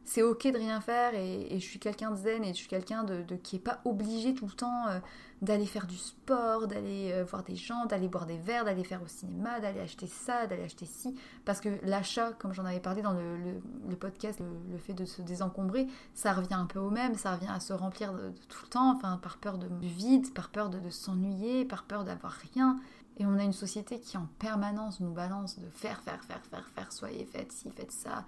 c'est 0.10 0.24
ok 0.24 0.48
de 0.48 0.58
rien 0.58 0.82
faire 0.82 1.13
et, 1.13 1.60
je 1.60 1.63
suis 1.63 1.78
quelqu'un 1.78 2.10
de 2.10 2.15
zen 2.15 2.43
et 2.43 2.48
je 2.48 2.58
suis 2.58 2.67
quelqu'un 2.67 3.04
de, 3.04 3.24
qui 3.36 3.58
est 3.58 3.63
pas 3.63 3.80
obligé 3.86 4.34
tout 4.34 4.48
le 4.48 4.54
temps 4.54 4.88
euh, 4.88 5.00
d'aller 5.43 5.67
faire 5.67 5.86
du 5.86 5.98
sport, 5.98 6.67
d'aller 6.67 7.12
euh, 7.13 7.24
voir 7.24 7.43
des 7.43 7.56
gens, 7.56 7.86
d'aller 7.86 8.08
boire 8.08 8.26
des 8.26 8.39
verres, 8.39 8.65
d'aller 8.65 8.84
faire 8.84 9.04
au 9.04 9.08
cinéma, 9.08 9.60
d'aller 9.60 9.80
acheter 9.80 10.08
ça, 10.08 10.48
d'aller 10.48 10.63
acheter 10.63 10.88
ci. 10.88 11.15
Parce 11.45 11.62
que 11.62 11.69
l'achat, 11.84 12.34
comme 12.34 12.54
j'en 12.54 12.65
avais 12.65 12.80
parlé 12.80 13.04
dans 13.04 13.13
le, 13.13 13.95
podcast, 13.98 14.41
le, 14.72 14.78
fait 14.80 14.93
de 14.93 15.06
se 15.06 15.22
désencombrer, 15.22 15.86
ça 16.15 16.34
revient 16.34 16.56
un 16.56 16.65
peu 16.65 16.80
au 16.80 16.89
même, 16.89 17.13
ça 17.13 17.36
revient 17.36 17.52
à 17.54 17.60
se 17.60 17.74
remplir 17.74 18.12
de, 18.13 18.34
tout 18.48 18.63
le 18.63 18.69
temps, 18.69 18.95
enfin 18.95 19.19
par 19.22 19.38
peur 19.38 19.60
de 19.60 19.69
vide, 19.80 20.34
par 20.34 20.50
peur 20.50 20.72
de, 20.72 20.80
de 20.80 20.89
s'ennuyer, 20.89 21.65
par 21.65 21.84
peur 21.84 22.04
d'avoir 22.04 22.34
rien. 22.54 22.80
Et 23.17 23.28
on 23.28 23.38
a 23.38 23.43
une 23.43 23.54
société 23.54 24.00
qui 24.00 24.17
en 24.17 24.28
permanence 24.39 25.02
nous 25.02 25.12
balance 25.12 25.60
de 25.60 25.69
faire, 25.69 26.02
faire, 26.02 26.24
faire, 26.24 26.41
faire, 26.50 26.67
faire, 26.74 26.91
soyez 26.91 27.26
faites 27.26 27.52
ci, 27.52 27.69
faites 27.69 27.91
ça, 27.91 28.26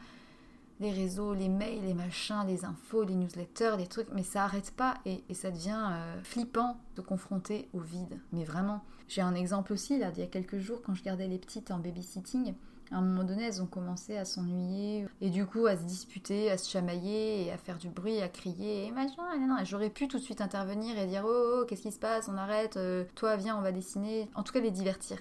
les 0.82 0.92
réseaux, 0.92 1.34
les 1.34 1.48
mails, 1.48 1.86
les 1.86 1.94
machins, 1.94 2.44
les 2.48 2.66
infos, 2.66 3.04
les 3.04 3.16
newsletters, 3.16 3.76
les 3.78 3.88
trucs, 3.88 4.08
mais 4.14 4.24
ça 4.24 4.44
arrête 4.44 4.72
pas 4.72 4.96
et, 5.06 5.24
ça 5.34 5.52
devient 5.52 5.90
euh, 5.92 6.22
flippant 6.24 6.78
de 6.96 7.02
confronter 7.02 7.70
au 7.74 7.80
vide. 7.80 8.20
Mais 8.34 8.44
vraiment, 8.44 8.84
j'ai 9.08 9.22
un 9.22 9.36
exemple 9.36 9.74
aussi, 9.74 10.00
là, 10.00 10.12
d'il 10.12 10.22
y 10.22 10.24
a 10.24 10.30
quelques 10.30 10.58
jours, 10.58 10.82
quand 10.84 10.96
je 10.96 11.04
gardais 11.04 11.28
les 11.28 11.38
petites 11.38 11.70
en 11.70 11.78
babysitting, 11.78 12.56
à 12.92 12.98
un 12.98 13.02
moment 13.02 13.24
donné, 13.24 13.46
elles 13.46 13.62
ont 13.62 13.68
commencé 13.68 14.18
à 14.18 14.26
s'ennuyer 14.26 15.08
et 15.22 15.30
du 15.30 15.46
coup 15.46 15.66
à 15.66 15.78
se 15.78 15.84
disputer, 15.84 16.52
à 16.52 16.58
se 16.58 16.70
chamailler 16.70 17.46
et 17.46 17.52
à 17.52 17.58
faire 17.58 17.78
du 17.78 17.88
bruit, 17.88 18.20
à 18.22 18.28
crier 18.28 18.88
et 18.88 18.92
machin. 18.92 19.24
Et 19.62 19.66
j'aurais 19.66 19.90
pu 19.90 20.10
tout 20.10 20.18
de 20.18 20.24
suite 20.24 20.42
intervenir 20.42 20.98
et 20.98 21.06
dire 21.06 21.24
oh, 21.26 21.32
oh, 21.32 21.60
oh 21.62 21.66
qu'est-ce 21.66 21.84
qui 21.84 21.92
se 21.92 22.00
passe, 22.00 22.28
on 22.28 22.36
arrête, 22.36 22.76
euh, 22.76 23.06
toi 23.16 23.38
viens, 23.38 23.58
on 23.58 23.62
va 23.62 23.72
dessiner. 23.72 24.30
En 24.36 24.44
tout 24.44 24.52
cas, 24.52 24.60
les 24.60 24.72
divertir. 24.72 25.20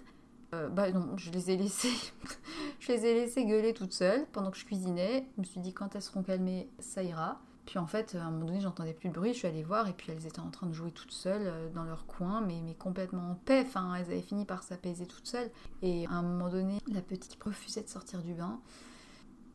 Euh, 0.53 0.69
bah 0.69 0.91
non, 0.91 1.17
je 1.17 1.31
les 1.31 1.53
ai 1.53 1.57
laissées, 1.57 2.13
je 2.81 2.93
les 2.93 3.07
ai 3.07 3.15
laissées 3.15 3.45
gueuler 3.45 3.73
toutes 3.73 3.93
seules 3.93 4.27
pendant 4.33 4.51
que 4.51 4.59
je 4.59 4.65
cuisinais. 4.65 5.27
Je 5.37 5.41
me 5.41 5.47
suis 5.47 5.61
dit 5.61 5.73
quand 5.73 5.95
elles 5.95 6.03
seront 6.03 6.23
calmées, 6.23 6.69
ça 6.79 7.03
ira. 7.03 7.41
Puis 7.67 7.79
en 7.79 7.87
fait, 7.87 8.17
à 8.17 8.25
un 8.25 8.31
moment 8.33 8.47
donné, 8.47 8.61
j'entendais 8.61 8.93
plus 8.93 9.11
de 9.11 9.15
bruit, 9.15 9.33
je 9.33 9.39
suis 9.39 9.47
allée 9.47 9.63
voir 9.63 9.87
et 9.87 9.93
puis 9.93 10.11
elles 10.11 10.27
étaient 10.27 10.41
en 10.41 10.51
train 10.51 10.67
de 10.67 10.73
jouer 10.73 10.91
toutes 10.91 11.13
seules 11.13 11.47
euh, 11.47 11.69
dans 11.71 11.85
leur 11.85 12.05
coin, 12.07 12.41
mais, 12.41 12.61
mais 12.65 12.75
complètement 12.75 13.31
en 13.31 13.35
paix. 13.37 13.63
Enfin, 13.65 13.95
elles 13.95 14.07
avaient 14.07 14.23
fini 14.23 14.45
par 14.45 14.65
s'apaiser 14.65 15.07
toutes 15.07 15.29
seules. 15.29 15.51
Et 15.83 16.07
à 16.07 16.15
un 16.15 16.23
moment 16.23 16.49
donné, 16.49 16.79
la 16.89 17.01
petite 17.01 17.41
refusait 17.41 17.83
de 17.83 17.89
sortir 17.89 18.23
du 18.23 18.35
bain. 18.35 18.59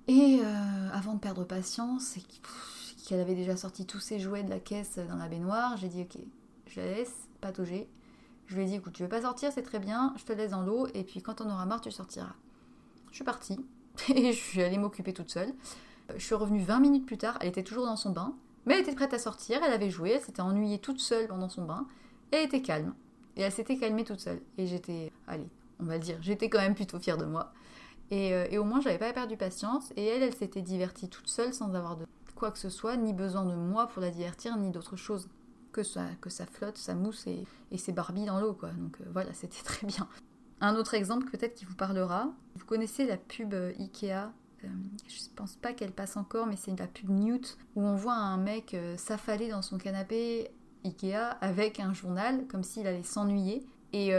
Et 0.07 0.39
euh, 0.41 0.89
avant 0.93 1.15
de 1.15 1.19
perdre 1.19 1.43
patience 1.43 2.15
et 2.15 2.23
qu'elle 3.05 3.19
avait 3.19 3.35
déjà 3.35 3.57
sorti 3.57 3.85
tous 3.85 3.99
ses 3.99 4.19
jouets 4.19 4.43
de 4.43 4.49
la 4.49 4.59
caisse 4.59 4.97
dans 4.97 5.17
la 5.17 5.27
baignoire, 5.27 5.75
j'ai 5.75 5.89
dit 5.89 6.03
ok, 6.03 6.17
je 6.67 6.79
la 6.79 6.85
laisse 6.85 7.27
patauger 7.41 7.89
je 8.47 8.55
lui 8.55 8.63
ai 8.63 8.65
dit, 8.65 8.75
écoute, 8.75 8.93
tu 8.93 9.03
veux 9.03 9.09
pas 9.09 9.21
sortir, 9.21 9.51
c'est 9.51 9.63
très 9.63 9.79
bien, 9.79 10.13
je 10.17 10.23
te 10.23 10.33
laisse 10.33 10.51
dans 10.51 10.61
l'eau, 10.61 10.87
et 10.93 11.03
puis 11.03 11.21
quand 11.21 11.41
on 11.41 11.49
aura 11.49 11.65
marre, 11.65 11.81
tu 11.81 11.91
sortiras. 11.91 12.35
Je 13.09 13.15
suis 13.15 13.23
partie, 13.23 13.59
et 14.09 14.33
je 14.33 14.39
suis 14.39 14.61
allée 14.61 14.77
m'occuper 14.77 15.13
toute 15.13 15.31
seule. 15.31 15.53
Je 16.15 16.23
suis 16.23 16.35
revenue 16.35 16.61
20 16.61 16.79
minutes 16.79 17.05
plus 17.05 17.17
tard, 17.17 17.37
elle 17.41 17.47
était 17.47 17.63
toujours 17.63 17.85
dans 17.85 17.95
son 17.95 18.11
bain, 18.11 18.35
mais 18.65 18.75
elle 18.75 18.81
était 18.81 18.95
prête 18.95 19.13
à 19.13 19.19
sortir, 19.19 19.61
elle 19.63 19.73
avait 19.73 19.89
joué, 19.89 20.11
elle 20.11 20.21
s'était 20.21 20.41
ennuyée 20.41 20.79
toute 20.79 20.99
seule 20.99 21.27
pendant 21.27 21.49
son 21.49 21.65
bain, 21.65 21.87
et 22.31 22.37
elle 22.37 22.45
était 22.45 22.61
calme. 22.61 22.93
Et 23.37 23.41
elle 23.41 23.51
s'était 23.51 23.77
calmée 23.77 24.03
toute 24.03 24.21
seule. 24.21 24.41
Et 24.57 24.67
j'étais, 24.67 25.11
allez, 25.27 25.49
on 25.79 25.85
va 25.85 25.95
le 25.95 25.99
dire, 25.99 26.17
j'étais 26.21 26.49
quand 26.49 26.59
même 26.59 26.75
plutôt 26.75 26.99
fière 26.99 27.17
de 27.17 27.25
moi. 27.25 27.51
Et, 28.11 28.33
euh, 28.33 28.47
et 28.51 28.57
au 28.59 28.63
moins, 28.63 28.79
j'avais 28.81 28.99
pas 28.99 29.11
perdu 29.11 29.35
patience, 29.35 29.91
et 29.95 30.05
elle, 30.05 30.21
elle 30.21 30.35
s'était 30.35 30.61
divertie 30.61 31.09
toute 31.09 31.27
seule 31.27 31.53
sans 31.53 31.73
avoir 31.73 31.97
de 31.97 32.05
quoi 32.35 32.51
que 32.51 32.59
ce 32.59 32.69
soit, 32.69 32.95
ni 32.97 33.13
besoin 33.13 33.45
de 33.45 33.55
moi 33.55 33.87
pour 33.87 34.01
la 34.01 34.11
divertir, 34.11 34.55
ni 34.57 34.69
d'autre 34.69 34.95
chose 34.95 35.27
que 35.75 35.83
ça, 35.83 36.05
que 36.21 36.29
ça 36.29 36.45
flotte, 36.45 36.77
ça 36.77 36.95
mousse 36.95 37.27
et, 37.27 37.43
et 37.69 37.77
c'est 37.77 37.91
Barbie 37.91 38.23
dans 38.23 38.39
l'eau, 38.39 38.53
quoi. 38.53 38.69
Donc 38.69 38.95
euh, 39.01 39.05
voilà, 39.11 39.33
c'était 39.33 39.61
très 39.61 39.85
bien. 39.85 40.07
Un 40.61 40.75
autre 40.77 40.93
exemple 40.93 41.29
peut-être 41.29 41.53
qui 41.53 41.65
vous 41.65 41.75
parlera. 41.75 42.33
Vous 42.55 42.65
connaissez 42.65 43.05
la 43.05 43.17
pub 43.17 43.53
euh, 43.53 43.73
Ikea? 43.77 44.31
Euh, 44.63 44.67
je 45.07 45.29
pense 45.35 45.57
pas 45.57 45.73
qu'elle 45.73 45.91
passe 45.91 46.15
encore, 46.15 46.47
mais 46.47 46.55
c'est 46.55 46.77
la 46.79 46.87
pub 46.87 47.09
Newt 47.09 47.57
où 47.75 47.81
on 47.81 47.95
voit 47.95 48.15
un 48.15 48.37
mec 48.37 48.75
s'affaler 48.95 49.49
dans 49.49 49.61
son 49.61 49.77
canapé 49.77 50.49
Ikea 50.85 51.37
avec 51.41 51.81
un 51.81 51.93
journal 51.93 52.47
comme 52.47 52.63
s'il 52.63 52.87
allait 52.87 53.03
s'ennuyer. 53.03 53.63
Et 53.91 54.11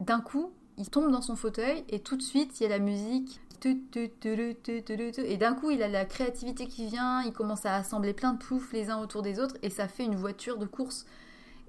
d'un 0.00 0.20
coup, 0.20 0.52
il 0.76 0.88
tombe 0.88 1.10
dans 1.10 1.20
son 1.20 1.34
fauteuil 1.34 1.84
et 1.88 2.00
tout 2.00 2.16
de 2.16 2.22
suite, 2.22 2.60
il 2.60 2.62
y 2.62 2.66
a 2.66 2.68
la 2.68 2.78
musique 2.78 3.40
et 3.66 5.36
d'un 5.36 5.54
coup, 5.54 5.70
il 5.70 5.82
a 5.82 5.88
la 5.88 6.04
créativité 6.04 6.66
qui 6.66 6.86
vient, 6.86 7.22
il 7.22 7.32
commence 7.32 7.66
à 7.66 7.74
assembler 7.74 8.12
plein 8.12 8.32
de 8.32 8.38
poufs 8.38 8.72
les 8.72 8.90
uns 8.90 8.98
autour 8.98 9.22
des 9.22 9.40
autres 9.40 9.56
et 9.62 9.70
ça 9.70 9.88
fait 9.88 10.04
une 10.04 10.16
voiture 10.16 10.58
de 10.58 10.66
course. 10.66 11.06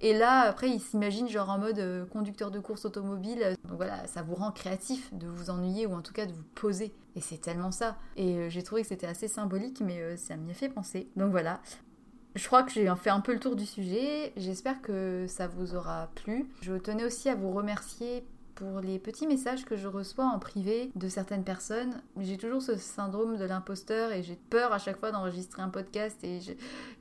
Et 0.01 0.17
là, 0.17 0.41
après, 0.41 0.69
il 0.69 0.79
s'imagine 0.79 1.27
genre 1.27 1.49
en 1.49 1.57
mode 1.57 1.79
euh, 1.79 2.05
conducteur 2.05 2.51
de 2.51 2.59
course 2.59 2.85
automobile. 2.85 3.57
Donc 3.67 3.77
voilà, 3.77 4.07
ça 4.07 4.21
vous 4.21 4.35
rend 4.35 4.51
créatif 4.51 5.13
de 5.13 5.27
vous 5.27 5.49
ennuyer 5.49 5.85
ou 5.85 5.93
en 5.93 6.01
tout 6.01 6.13
cas 6.13 6.25
de 6.25 6.31
vous 6.31 6.43
poser. 6.55 6.93
Et 7.15 7.21
c'est 7.21 7.39
tellement 7.41 7.71
ça. 7.71 7.97
Et 8.15 8.37
euh, 8.37 8.49
j'ai 8.49 8.63
trouvé 8.63 8.83
que 8.83 8.87
c'était 8.87 9.07
assez 9.07 9.27
symbolique, 9.27 9.81
mais 9.81 9.99
euh, 9.99 10.15
ça 10.15 10.37
m'y 10.37 10.51
a 10.51 10.53
fait 10.53 10.69
penser. 10.69 11.09
Donc 11.17 11.31
voilà. 11.31 11.59
Je 12.35 12.45
crois 12.47 12.63
que 12.63 12.71
j'ai 12.71 12.89
fait 12.95 13.09
un 13.09 13.19
peu 13.19 13.33
le 13.33 13.39
tour 13.39 13.57
du 13.57 13.65
sujet. 13.65 14.31
J'espère 14.37 14.81
que 14.81 15.25
ça 15.27 15.47
vous 15.47 15.75
aura 15.75 16.09
plu. 16.15 16.47
Je 16.61 16.75
tenais 16.75 17.03
aussi 17.03 17.27
à 17.27 17.35
vous 17.35 17.51
remercier 17.51 18.23
pour 18.59 18.81
les 18.81 18.99
petits 18.99 19.25
messages 19.25 19.63
que 19.63 19.77
je 19.77 19.87
reçois 19.87 20.25
en 20.25 20.37
privé 20.37 20.91
de 20.95 21.07
certaines 21.07 21.45
personnes. 21.45 22.01
J'ai 22.19 22.35
toujours 22.35 22.61
ce 22.61 22.75
syndrome 22.75 23.37
de 23.37 23.45
l'imposteur 23.45 24.11
et 24.11 24.21
j'ai 24.21 24.35
peur 24.35 24.73
à 24.73 24.79
chaque 24.79 24.99
fois 24.99 25.11
d'enregistrer 25.11 25.61
un 25.61 25.69
podcast 25.69 26.21
et 26.25 26.41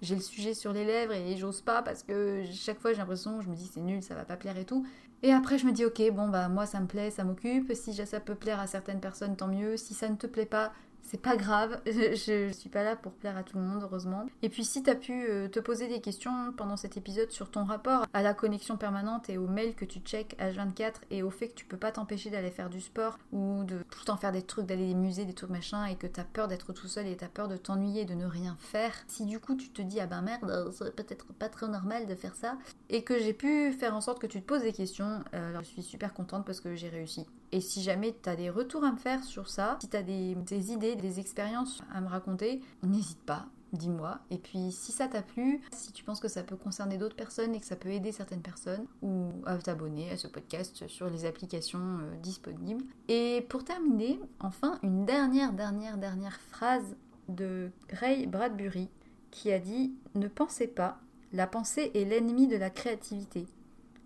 j'ai 0.01 0.15
le 0.15 0.21
sujet 0.21 0.55
sur 0.55 0.73
les 0.73 0.85
lèvres 0.85 1.15
et 1.15 1.37
j'ose 1.37 1.61
pas 1.61 1.83
parce 1.83 2.05
que 2.05 2.45
chaque 2.53 2.79
fois 2.79 2.93
j'ai 2.93 2.99
l'impression, 2.99 3.41
je 3.41 3.49
me 3.49 3.57
dis 3.57 3.69
c'est 3.73 3.81
nul, 3.81 4.05
ça 4.05 4.15
va 4.15 4.25
pas 4.25 4.37
plaire 4.37 4.57
et 4.57 4.65
tout. 4.65 4.87
Et 5.25 5.33
après 5.33 5.59
je 5.59 5.67
me 5.67 5.73
dis 5.73 5.85
ok 5.85 6.01
bon 6.13 6.29
bah 6.29 6.49
moi 6.49 6.65
ça 6.65 6.79
me 6.79 6.87
plaît, 6.87 7.11
ça 7.11 7.25
m'occupe, 7.25 7.75
si 7.75 7.93
ça 7.93 8.21
peut 8.21 8.37
plaire 8.37 8.61
à 8.61 8.69
certaines 8.69 9.01
personnes 9.01 9.35
tant 9.35 9.49
mieux, 9.49 9.77
si 9.77 9.95
ça 9.95 10.09
ne 10.09 10.15
te 10.15 10.29
plaît 10.29 10.47
pas 10.47 10.73
c'est 11.09 11.21
pas 11.21 11.37
grave, 11.37 11.81
je, 11.87 12.53
suis 12.53 12.69
pas 12.69 12.85
là 12.85 12.95
pour 12.95 13.13
plaire 13.13 13.37
à 13.37 13.43
tout 13.43 13.57
le 13.57 13.65
monde, 13.65 13.83
heureusement. 13.83 14.27
Et 14.43 14.51
puis 14.51 14.65
si 14.65 14.83
t'as 14.83 14.95
pu 14.95 15.27
euh, 15.29 15.49
te 15.49 15.59
poser 15.59 15.89
des 15.89 16.01
questions 16.01 16.53
pendant 16.57 16.77
cet 16.77 16.97
épisode 16.99 17.31
sur 17.31 17.51
ton 17.51 17.65
rapport 17.65 18.07
à 18.13 18.23
la 18.23 18.35
connexion 18.35 18.77
permanente 18.77 19.31
et 19.31 19.39
aux 19.39 19.47
mails 19.47 19.75
que 19.75 19.87
tu 19.87 20.01
check 20.01 20.37
H24 20.39 20.95
et 21.11 21.23
au 21.23 21.31
fait 21.31 21.49
que 21.49 21.55
tu 21.55 21.65
peux 21.65 21.79
pas 21.79 21.93
t'empêcher 21.93 22.29
d'aller 22.29 22.51
faire 22.51 22.69
du 22.69 22.83
sport 22.83 23.19
ou 23.33 23.65
de 23.65 23.79
tout 23.91 24.01
le 24.07 24.19
faire 24.19 24.33
des 24.33 24.43
trucs, 24.43 24.67
d'aller 24.67 24.89
des 24.89 24.95
musées, 24.95 25.25
des 25.25 25.33
trucs 25.33 25.51
machin 25.51 25.87
et 25.87 25.97
que 25.97 26.07
t'as 26.07 26.25
peur 26.25 26.47
d'être 26.47 26.73
tout 26.75 26.89
seul 26.89 27.07
et 27.07 27.17
t'as 27.17 27.29
peur 27.29 27.49
de 27.49 27.57
t'ennuyer, 27.57 28.05
de 28.05 28.15
ne 28.15 28.27
rien 28.27 28.57
faire. 28.59 28.93
Si 29.07 29.25
du 29.25 29.41
coup 29.41 29.55
tu 29.55 29.71
te 29.71 29.81
dis 29.81 30.01
ah 30.01 30.07
ben 30.07 30.21
merde, 30.21 30.71
c'est 30.73 30.95
peut-être 30.95 31.33
pas 31.33 31.49
très 31.49 31.69
normal 31.69 32.07
de 32.07 32.15
faire 32.15 32.35
ça 32.37 32.59
et 32.91 33.03
que 33.03 33.19
j'ai 33.19 33.33
pu 33.33 33.73
faire 33.73 33.95
en 33.95 34.03
sorte 34.03 34.21
que 34.21 34.27
tu 34.27 34.43
te 34.43 34.47
poses 34.47 34.63
des 34.63 34.73
questions, 34.73 35.23
euh, 35.35 35.49
alors 35.49 35.63
je 35.63 35.69
suis 35.69 35.83
super 35.83 36.13
contente 36.13 36.45
parce 36.45 36.61
que 36.61 36.75
j'ai 36.75 36.89
réussi. 36.89 37.27
Et 37.53 37.61
si 37.61 37.83
jamais 37.83 38.15
tu 38.23 38.29
as 38.29 38.37
des 38.37 38.51
retours 38.51 38.85
à 38.85 38.93
me 38.93 38.99
faire 38.99 39.25
sur 39.25 39.49
ça, 39.49 39.79
si 39.81 39.89
tu 39.89 39.97
as 39.97 40.03
des, 40.03 40.73
idées, 40.73 40.97
des 40.97 41.21
expériences 41.21 41.83
à 41.93 42.01
me 42.01 42.09
raconter, 42.09 42.61
n'hésite 42.83 43.23
pas. 43.23 43.47
dis-moi. 43.73 44.21
Et 44.31 44.39
puis 44.39 44.73
si 44.73 44.93
ça 44.93 45.09
t'a 45.09 45.23
plu, 45.23 45.61
si 45.73 45.93
tu 45.93 46.05
penses 46.05 46.21
que 46.21 46.29
ça 46.29 46.43
peut 46.43 46.57
concerner 46.57 46.97
d'autres 46.97 47.17
personnes 47.17 47.55
et 47.55 47.61
que 47.61 47.67
ça 47.67 47.77
peut 47.77 47.91
aider 47.91 48.13
certaines 48.13 48.43
personnes, 48.43 48.87
ou 49.03 49.31
à 49.47 49.57
t'abonner 49.59 50.11
à 50.11 50.17
ce 50.17 50.27
podcast 50.27 50.87
sur 50.89 51.11
les 51.11 51.25
applications 51.25 51.99
euh, 52.01 52.17
disponibles. 52.23 52.85
Et 53.09 53.47
pour 53.49 53.65
terminer, 53.65 54.21
enfin, 54.41 54.79
une 54.83 55.05
dernière, 55.05 55.53
dernière, 55.53 55.99
dernière 55.99 56.41
phrase 56.41 56.97
de 57.29 57.71
Ray 57.91 58.27
Bradbury 58.27 58.89
qui 59.31 59.53
a 59.53 59.59
dit 59.59 59.93
Ne 60.15 60.29
pensez 60.29 60.67
pas, 60.67 60.99
la 61.33 61.47
pensée 61.47 61.91
est 61.95 62.05
l'ennemi 62.05 62.47
de 62.47 62.57
la 62.57 62.71
créativité. 62.71 63.47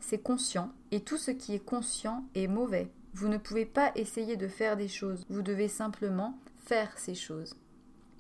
C'est 0.00 0.18
conscient, 0.18 0.72
et 0.90 1.00
tout 1.00 1.16
ce 1.16 1.31
qui 1.31 1.55
est 1.55 1.64
conscient 1.64 2.24
est 2.35 2.48
mauvais. 2.48 2.90
Vous 3.14 3.29
ne 3.29 3.37
pouvez 3.37 3.66
pas 3.66 3.92
essayer 3.94 4.37
de 4.37 4.48
faire 4.48 4.77
des 4.77 4.88
choses, 4.88 5.27
vous 5.29 5.42
devez 5.42 5.68
simplement 5.68 6.38
faire 6.64 6.96
ces 6.96 7.14
choses. 7.14 7.55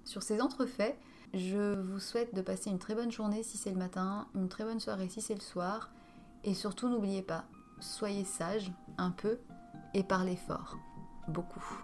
Sur 0.04 0.22
ces 0.22 0.40
entrefaits, 0.40 0.98
je 1.32 1.80
vous 1.80 1.98
souhaite 1.98 2.34
de 2.34 2.42
passer 2.42 2.68
une 2.68 2.78
très 2.78 2.94
bonne 2.94 3.10
journée 3.10 3.42
si 3.42 3.56
c'est 3.56 3.70
le 3.70 3.78
matin, 3.78 4.28
une 4.34 4.48
très 4.48 4.64
bonne 4.64 4.80
soirée 4.80 5.08
si 5.08 5.22
c'est 5.22 5.34
le 5.34 5.40
soir, 5.40 5.90
et 6.44 6.54
surtout 6.54 6.88
n'oubliez 6.88 7.22
pas, 7.22 7.44
soyez 7.80 8.24
sage 8.24 8.70
un 8.98 9.10
peu 9.10 9.38
et 9.94 10.02
parlez 10.02 10.36
fort, 10.36 10.76
beaucoup. 11.28 11.82